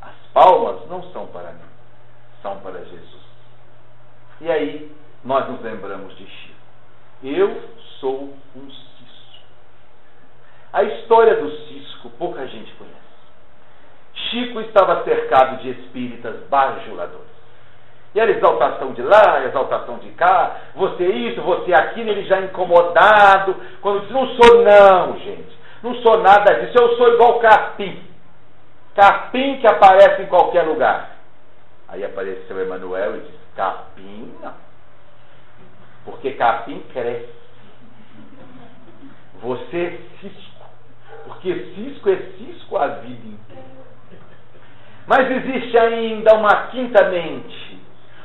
As 0.00 0.14
palmas 0.32 0.88
não 0.88 1.02
são 1.12 1.26
para 1.28 1.52
mim, 1.52 1.70
são 2.42 2.58
para 2.60 2.84
Jesus. 2.84 3.22
E 4.40 4.50
aí 4.50 4.96
nós 5.24 5.48
nos 5.48 5.60
lembramos 5.62 6.16
de 6.16 6.26
Chico. 6.26 6.60
Eu 7.22 7.68
sou 8.00 8.34
um 8.56 8.70
cisco. 8.70 9.44
A 10.72 10.82
história 10.84 11.36
do 11.36 11.50
cisco 11.66 12.10
pouca 12.10 12.46
gente 12.46 12.72
conhece. 12.74 12.96
Chico 14.14 14.60
estava 14.60 15.04
cercado 15.04 15.60
de 15.62 15.70
espíritas 15.70 16.46
bajuladores. 16.48 17.29
E 18.14 18.20
era 18.20 18.30
exaltação 18.30 18.92
de 18.92 19.02
lá, 19.02 19.44
exaltação 19.44 19.98
de 19.98 20.10
cá, 20.10 20.56
você 20.74 21.04
isso, 21.04 21.40
você 21.42 21.72
aquilo, 21.72 22.10
ele 22.10 22.24
já 22.24 22.40
incomodado. 22.40 23.54
Quando 23.80 24.00
diz, 24.00 24.10
não 24.10 24.26
sou 24.34 24.64
não, 24.64 25.16
gente, 25.18 25.58
não 25.82 25.94
sou 25.96 26.18
nada 26.18 26.54
disso, 26.54 26.76
eu 26.76 26.96
sou 26.96 27.14
igual 27.14 27.38
capim 27.38 28.10
capim 28.94 29.60
que 29.60 29.66
aparece 29.66 30.22
em 30.22 30.26
qualquer 30.26 30.62
lugar. 30.62 31.16
Aí 31.88 32.04
apareceu 32.04 32.60
Emanuel 32.60 33.16
e 33.16 33.20
disse: 33.20 33.38
capim 33.56 34.32
não. 34.42 34.54
Porque 36.04 36.32
capim 36.32 36.80
cresce. 36.92 37.40
Você 39.42 39.76
é 39.76 40.20
cisco. 40.20 40.64
Porque 41.24 41.72
cisco 41.74 42.10
é 42.10 42.16
cisco 42.36 42.76
a 42.76 42.86
vida 42.88 43.26
inteira. 43.26 43.80
Mas 45.06 45.30
existe 45.30 45.76
ainda 45.76 46.36
uma 46.36 46.68
quinta 46.68 47.08
mente, 47.08 47.69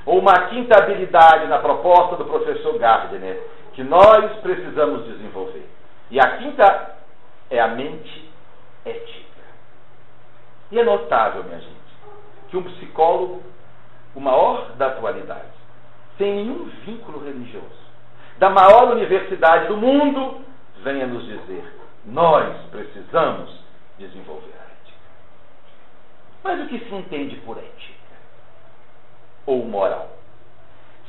ou 0.06 0.20
uma 0.20 0.48
quinta 0.50 0.78
habilidade 0.78 1.48
na 1.48 1.60
proposta 1.60 2.16
do 2.16 2.26
professor 2.26 2.78
Gardner, 2.78 3.42
que 3.74 3.84
nós 3.84 4.40
precisamos 4.42 5.06
desenvolver. 5.06 5.68
E 6.12 6.20
a 6.20 6.38
quinta 6.38 6.96
é 7.50 7.60
a 7.60 7.68
mente 7.68 8.30
ética. 8.86 9.26
E 10.72 10.80
é 10.80 10.84
notável, 10.84 11.44
minha 11.44 11.60
gente, 11.60 11.76
que 12.50 12.58
um 12.58 12.64
psicólogo, 12.64 13.42
o 14.16 14.20
maior 14.20 14.72
da 14.74 14.88
atualidade, 14.88 15.56
sem 16.18 16.34
nenhum 16.34 16.66
vínculo 16.86 17.24
religioso, 17.24 17.86
da 18.38 18.50
maior 18.50 18.92
universidade 18.92 19.68
do 19.68 19.78
mundo, 19.78 20.42
venha 20.84 21.08
nos 21.08 21.26
dizer: 21.26 21.66
nós 22.06 22.56
precisamos 22.70 23.60
desenvolver 23.98 24.54
a 24.54 24.64
ética. 24.64 25.00
Mas 26.44 26.62
o 26.62 26.68
que 26.68 26.80
se 26.80 26.94
entende 26.94 27.36
por 27.38 27.58
ética? 27.58 27.95
Ou 29.46 29.64
moral? 29.66 30.10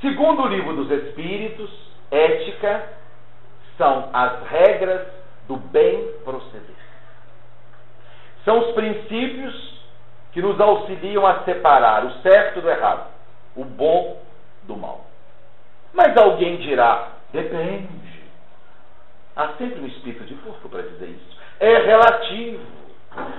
Segundo 0.01 0.43
o 0.43 0.49
livro 0.49 0.75
dos 0.75 0.91
Espíritos, 0.91 1.71
ética 2.11 2.85
são 3.79 4.11
as 4.13 4.47
regras 4.49 5.07
do 5.49 5.57
bem 5.57 6.13
proceder. 6.25 6.77
São 8.45 8.59
os 8.61 8.75
princípios 8.75 9.77
que 10.33 10.43
nos 10.43 10.61
auxiliam 10.61 11.27
a 11.27 11.45
separar 11.45 12.05
o 12.05 12.13
certo 12.21 12.61
do 12.61 12.69
errado, 12.69 13.07
o 13.57 13.65
bom 13.65 14.21
do 14.65 14.77
mal. 14.77 15.07
Mas 15.93 16.17
alguém 16.17 16.57
dirá: 16.59 17.09
depende. 17.33 18.07
Há 19.35 19.49
sempre 19.59 19.81
um 19.81 19.87
espírito 19.87 20.25
de 20.25 20.35
furto 20.37 20.69
para 20.69 20.83
dizer 20.83 21.09
isso. 21.09 21.37
É 21.59 21.79
relativo. 21.79 22.65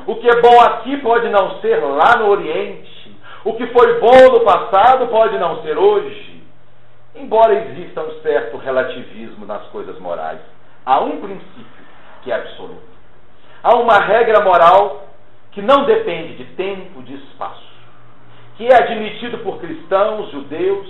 O 0.08 0.16
que 0.16 0.28
é 0.28 0.42
bom 0.42 0.60
aqui 0.62 0.98
pode 0.98 1.30
não 1.30 1.60
ser 1.62 1.78
lá 1.78 2.18
no 2.18 2.30
Oriente. 2.30 3.07
O 3.44 3.54
que 3.54 3.68
foi 3.68 4.00
bom 4.00 4.32
no 4.32 4.42
passado 4.42 5.08
pode 5.08 5.38
não 5.38 5.62
ser 5.62 5.78
hoje. 5.78 6.44
Embora 7.16 7.54
exista 7.54 8.02
um 8.02 8.22
certo 8.22 8.58
relativismo 8.58 9.46
nas 9.46 9.64
coisas 9.68 9.98
morais, 10.00 10.40
há 10.86 11.00
um 11.00 11.20
princípio 11.20 11.86
que 12.24 12.32
é 12.32 12.36
absoluto. 12.36 12.98
Há 13.64 13.76
uma 13.76 14.00
regra 14.00 14.44
moral 14.44 15.08
que 15.52 15.62
não 15.62 15.86
depende 15.86 16.36
de 16.36 16.46
tempo, 16.54 17.02
de 17.02 17.16
espaço, 17.16 17.68
que 18.56 18.68
é 18.68 18.76
admitido 18.76 19.40
por 19.40 19.60
cristãos, 19.60 20.30
judeus, 20.32 20.88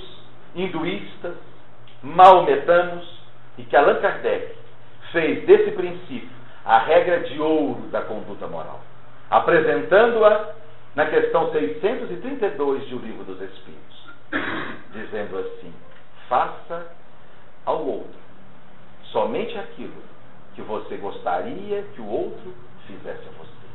hinduístas, 0.53 1.35
maometanos 2.03 3.07
e 3.57 3.63
que 3.63 3.75
Allan 3.75 4.01
Kardec 4.01 4.55
fez 5.11 5.45
desse 5.45 5.71
princípio 5.71 6.29
a 6.65 6.79
regra 6.79 7.21
de 7.21 7.39
ouro 7.39 7.83
da 7.91 8.01
conduta 8.01 8.45
moral, 8.47 8.81
apresentando-a 9.29 10.49
na 10.97 11.05
questão 11.05 11.51
632 11.51 12.89
do 12.89 12.97
Livro 12.97 13.23
dos 13.23 13.39
Espíritos, 13.39 14.09
dizendo 14.91 15.37
assim: 15.37 15.71
faça 16.27 16.87
ao 17.63 17.85
outro 17.85 18.19
somente 19.11 19.55
aquilo 19.59 20.01
que 20.55 20.61
você 20.63 20.97
gostaria 20.97 21.83
que 21.93 22.01
o 22.01 22.07
outro 22.07 22.51
fizesse 22.87 23.27
a 23.27 23.31
você. 23.37 23.67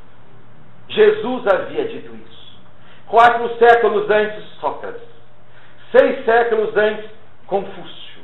Jesus 0.89 1.47
havia 1.47 1.87
dito 1.87 2.13
isso. 2.13 2.61
Quatro 3.07 3.57
séculos 3.57 4.11
antes, 4.11 4.45
Sócrates. 4.59 5.09
Seis 5.97 6.25
séculos 6.25 6.77
antes, 6.77 7.09
Confúcio. 7.47 8.23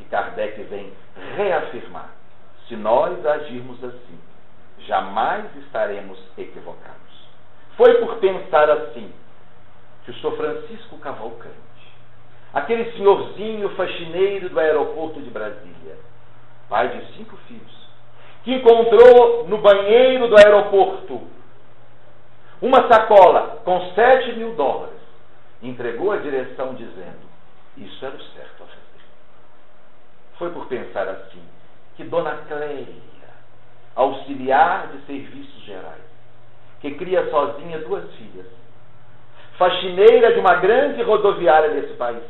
E 0.00 0.04
Kardec 0.04 0.60
vem 0.64 0.92
reafirmar: 1.36 2.10
se 2.66 2.74
nós 2.74 3.24
agirmos 3.24 3.82
assim, 3.84 4.18
jamais 4.80 5.44
estaremos 5.58 6.18
equivocados. 6.36 7.05
Foi 7.76 7.94
por 7.94 8.16
pensar 8.16 8.70
assim 8.70 9.12
que 10.04 10.10
o 10.10 10.14
Sr. 10.14 10.36
Francisco 10.36 10.98
Cavalcante, 10.98 11.54
aquele 12.54 12.90
senhorzinho 12.92 13.68
faxineiro 13.70 14.48
do 14.48 14.58
aeroporto 14.58 15.20
de 15.20 15.30
Brasília, 15.30 15.98
pai 16.68 16.88
de 16.88 17.16
cinco 17.16 17.36
filhos, 17.48 17.88
que 18.44 18.54
encontrou 18.54 19.46
no 19.48 19.58
banheiro 19.58 20.28
do 20.28 20.36
aeroporto 20.38 21.20
uma 22.62 22.88
sacola 22.88 23.60
com 23.64 23.92
sete 23.94 24.32
mil 24.32 24.54
dólares, 24.54 24.96
entregou 25.62 26.12
a 26.12 26.16
direção 26.16 26.74
dizendo: 26.74 27.26
Isso 27.76 28.04
era 28.04 28.16
o 28.16 28.22
certo 28.22 28.62
a 28.62 28.66
fazer. 28.66 29.04
Foi 30.38 30.50
por 30.50 30.66
pensar 30.66 31.06
assim 31.08 31.42
que 31.96 32.04
Dona 32.04 32.36
Clélia, 32.48 32.96
auxiliar 33.94 34.88
de 34.88 35.04
serviços 35.06 35.62
gerais, 35.64 36.15
que 36.86 36.94
cria 36.94 37.28
sozinha 37.30 37.80
duas 37.80 38.04
filhas, 38.14 38.46
faxineira 39.58 40.32
de 40.32 40.38
uma 40.38 40.54
grande 40.56 41.02
rodoviária 41.02 41.70
desse 41.70 41.94
país, 41.94 42.22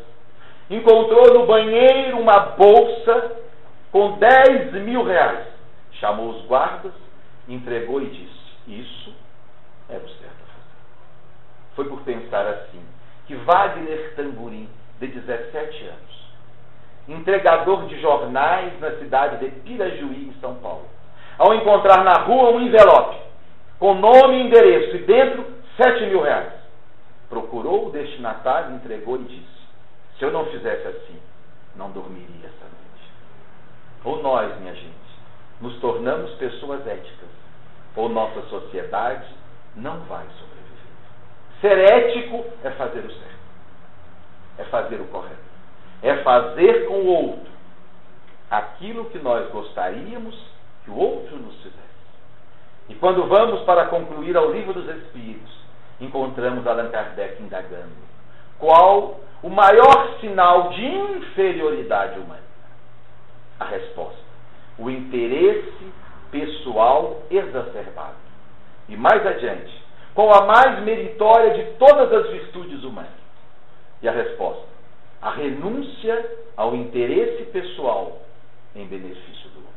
encontrou 0.71 1.35
no 1.35 1.47
banheiro 1.47 2.19
uma 2.19 2.39
bolsa 2.57 3.33
com 3.93 4.13
10 4.13 4.73
mil 4.85 5.05
reais. 5.05 5.47
Chamou 6.01 6.31
os 6.31 6.47
guardas, 6.47 6.93
entregou 7.47 8.01
e 8.01 8.07
disse: 8.07 8.81
Isso 8.81 9.13
era 9.89 10.03
o 10.03 10.09
certo 10.09 10.43
a 10.43 10.47
fazer. 10.47 10.77
Foi 11.75 11.85
por 11.87 12.01
pensar 12.01 12.47
assim 12.47 12.81
que 13.27 13.35
Wagner 13.35 14.15
Tamburim, 14.15 14.69
de 15.01 15.09
17 15.09 15.85
anos, 15.85 16.33
entregador 17.09 17.87
de 17.87 18.01
jornais 18.01 18.79
na 18.81 18.93
cidade 18.93 19.45
de 19.45 19.51
Pirajuí, 19.61 20.29
em 20.29 20.41
São 20.41 20.55
Paulo, 20.57 20.87
ao 21.39 21.55
encontrar 21.55 22.03
na 22.05 22.23
rua 22.25 22.53
um 22.53 22.61
envelope 22.61 23.26
com 23.79 23.95
nome 23.95 24.39
e 24.39 24.47
endereço 24.47 24.97
e 24.97 24.99
dentro 25.01 25.45
7 25.77 26.07
mil 26.07 26.23
reais, 26.23 26.53
procurou 27.29 27.89
o 27.89 27.91
destinatário, 27.91 28.75
entregou 28.77 29.17
e 29.17 29.25
disse: 29.25 29.57
Se 30.19 30.25
eu 30.25 30.31
não 30.31 30.47
fizesse 30.47 30.87
assim, 30.87 31.21
não 31.77 31.91
dormiria 31.91 32.47
essa 32.47 32.65
noite. 32.65 33.11
Ou 34.05 34.23
nós, 34.23 34.59
minha 34.61 34.75
gente, 34.75 34.95
nos 35.61 35.79
tornamos 35.81 36.33
pessoas 36.35 36.87
éticas, 36.87 37.29
ou 37.95 38.09
nossa 38.09 38.43
sociedade 38.43 39.29
não 39.75 40.01
vai 40.01 40.25
sobreviver. 40.39 40.67
Ser 41.61 41.79
ético 41.79 42.45
é 42.65 42.71
fazer 42.71 43.01
o 43.01 43.11
certo, 43.11 43.39
é 44.59 44.65
fazer 44.65 45.01
o 45.01 45.07
correto, 45.07 45.37
é 46.03 46.17
fazer 46.23 46.87
com 46.87 46.95
o 46.95 47.07
outro 47.07 47.57
aquilo 48.51 49.07
que 49.07 49.19
nós 49.19 49.51
gostaríamos 49.51 50.35
que 50.85 50.91
o 50.91 50.97
outro 50.97 51.37
nos 51.37 51.57
fizesse. 51.57 51.86
E 52.89 52.95
quando 52.95 53.27
vamos 53.27 53.63
para 53.63 53.87
concluir 53.87 54.37
ao 54.37 54.53
livro 54.53 54.73
dos 54.73 54.89
Espíritos, 54.89 55.53
encontramos 56.01 56.67
Allan 56.67 56.91
Kardec 56.91 57.43
indagando 57.43 58.07
qual 58.59 59.21
o 59.43 59.51
maior 59.51 60.19
sinal 60.21 60.71
de 60.71 60.85
inferioridade 60.85 62.19
humana. 62.19 62.47
A 63.59 63.65
resposta: 63.65 64.21
o 64.79 64.91
interesse 64.91 65.93
pessoal 66.31 67.23
exacerbado. 67.31 68.17
E 68.89 68.97
mais 68.97 69.27
adiante, 69.27 69.83
qual 70.15 70.33
a 70.35 70.47
mais 70.47 70.83
meritória 70.83 71.55
de 71.55 71.73
todas 71.73 72.13
as 72.13 72.31
virtudes 72.31 72.85
humanas? 72.85 73.11
E 74.03 74.09
a 74.09 74.13
resposta: 74.13 74.67
a 75.21 75.31
renúncia 75.31 76.31
ao 76.57 76.75
interesse 76.75 77.45
pessoal 77.47 78.21
em 78.75 78.87
benefício 78.87 79.51
do 79.51 79.59
outro. 79.59 79.77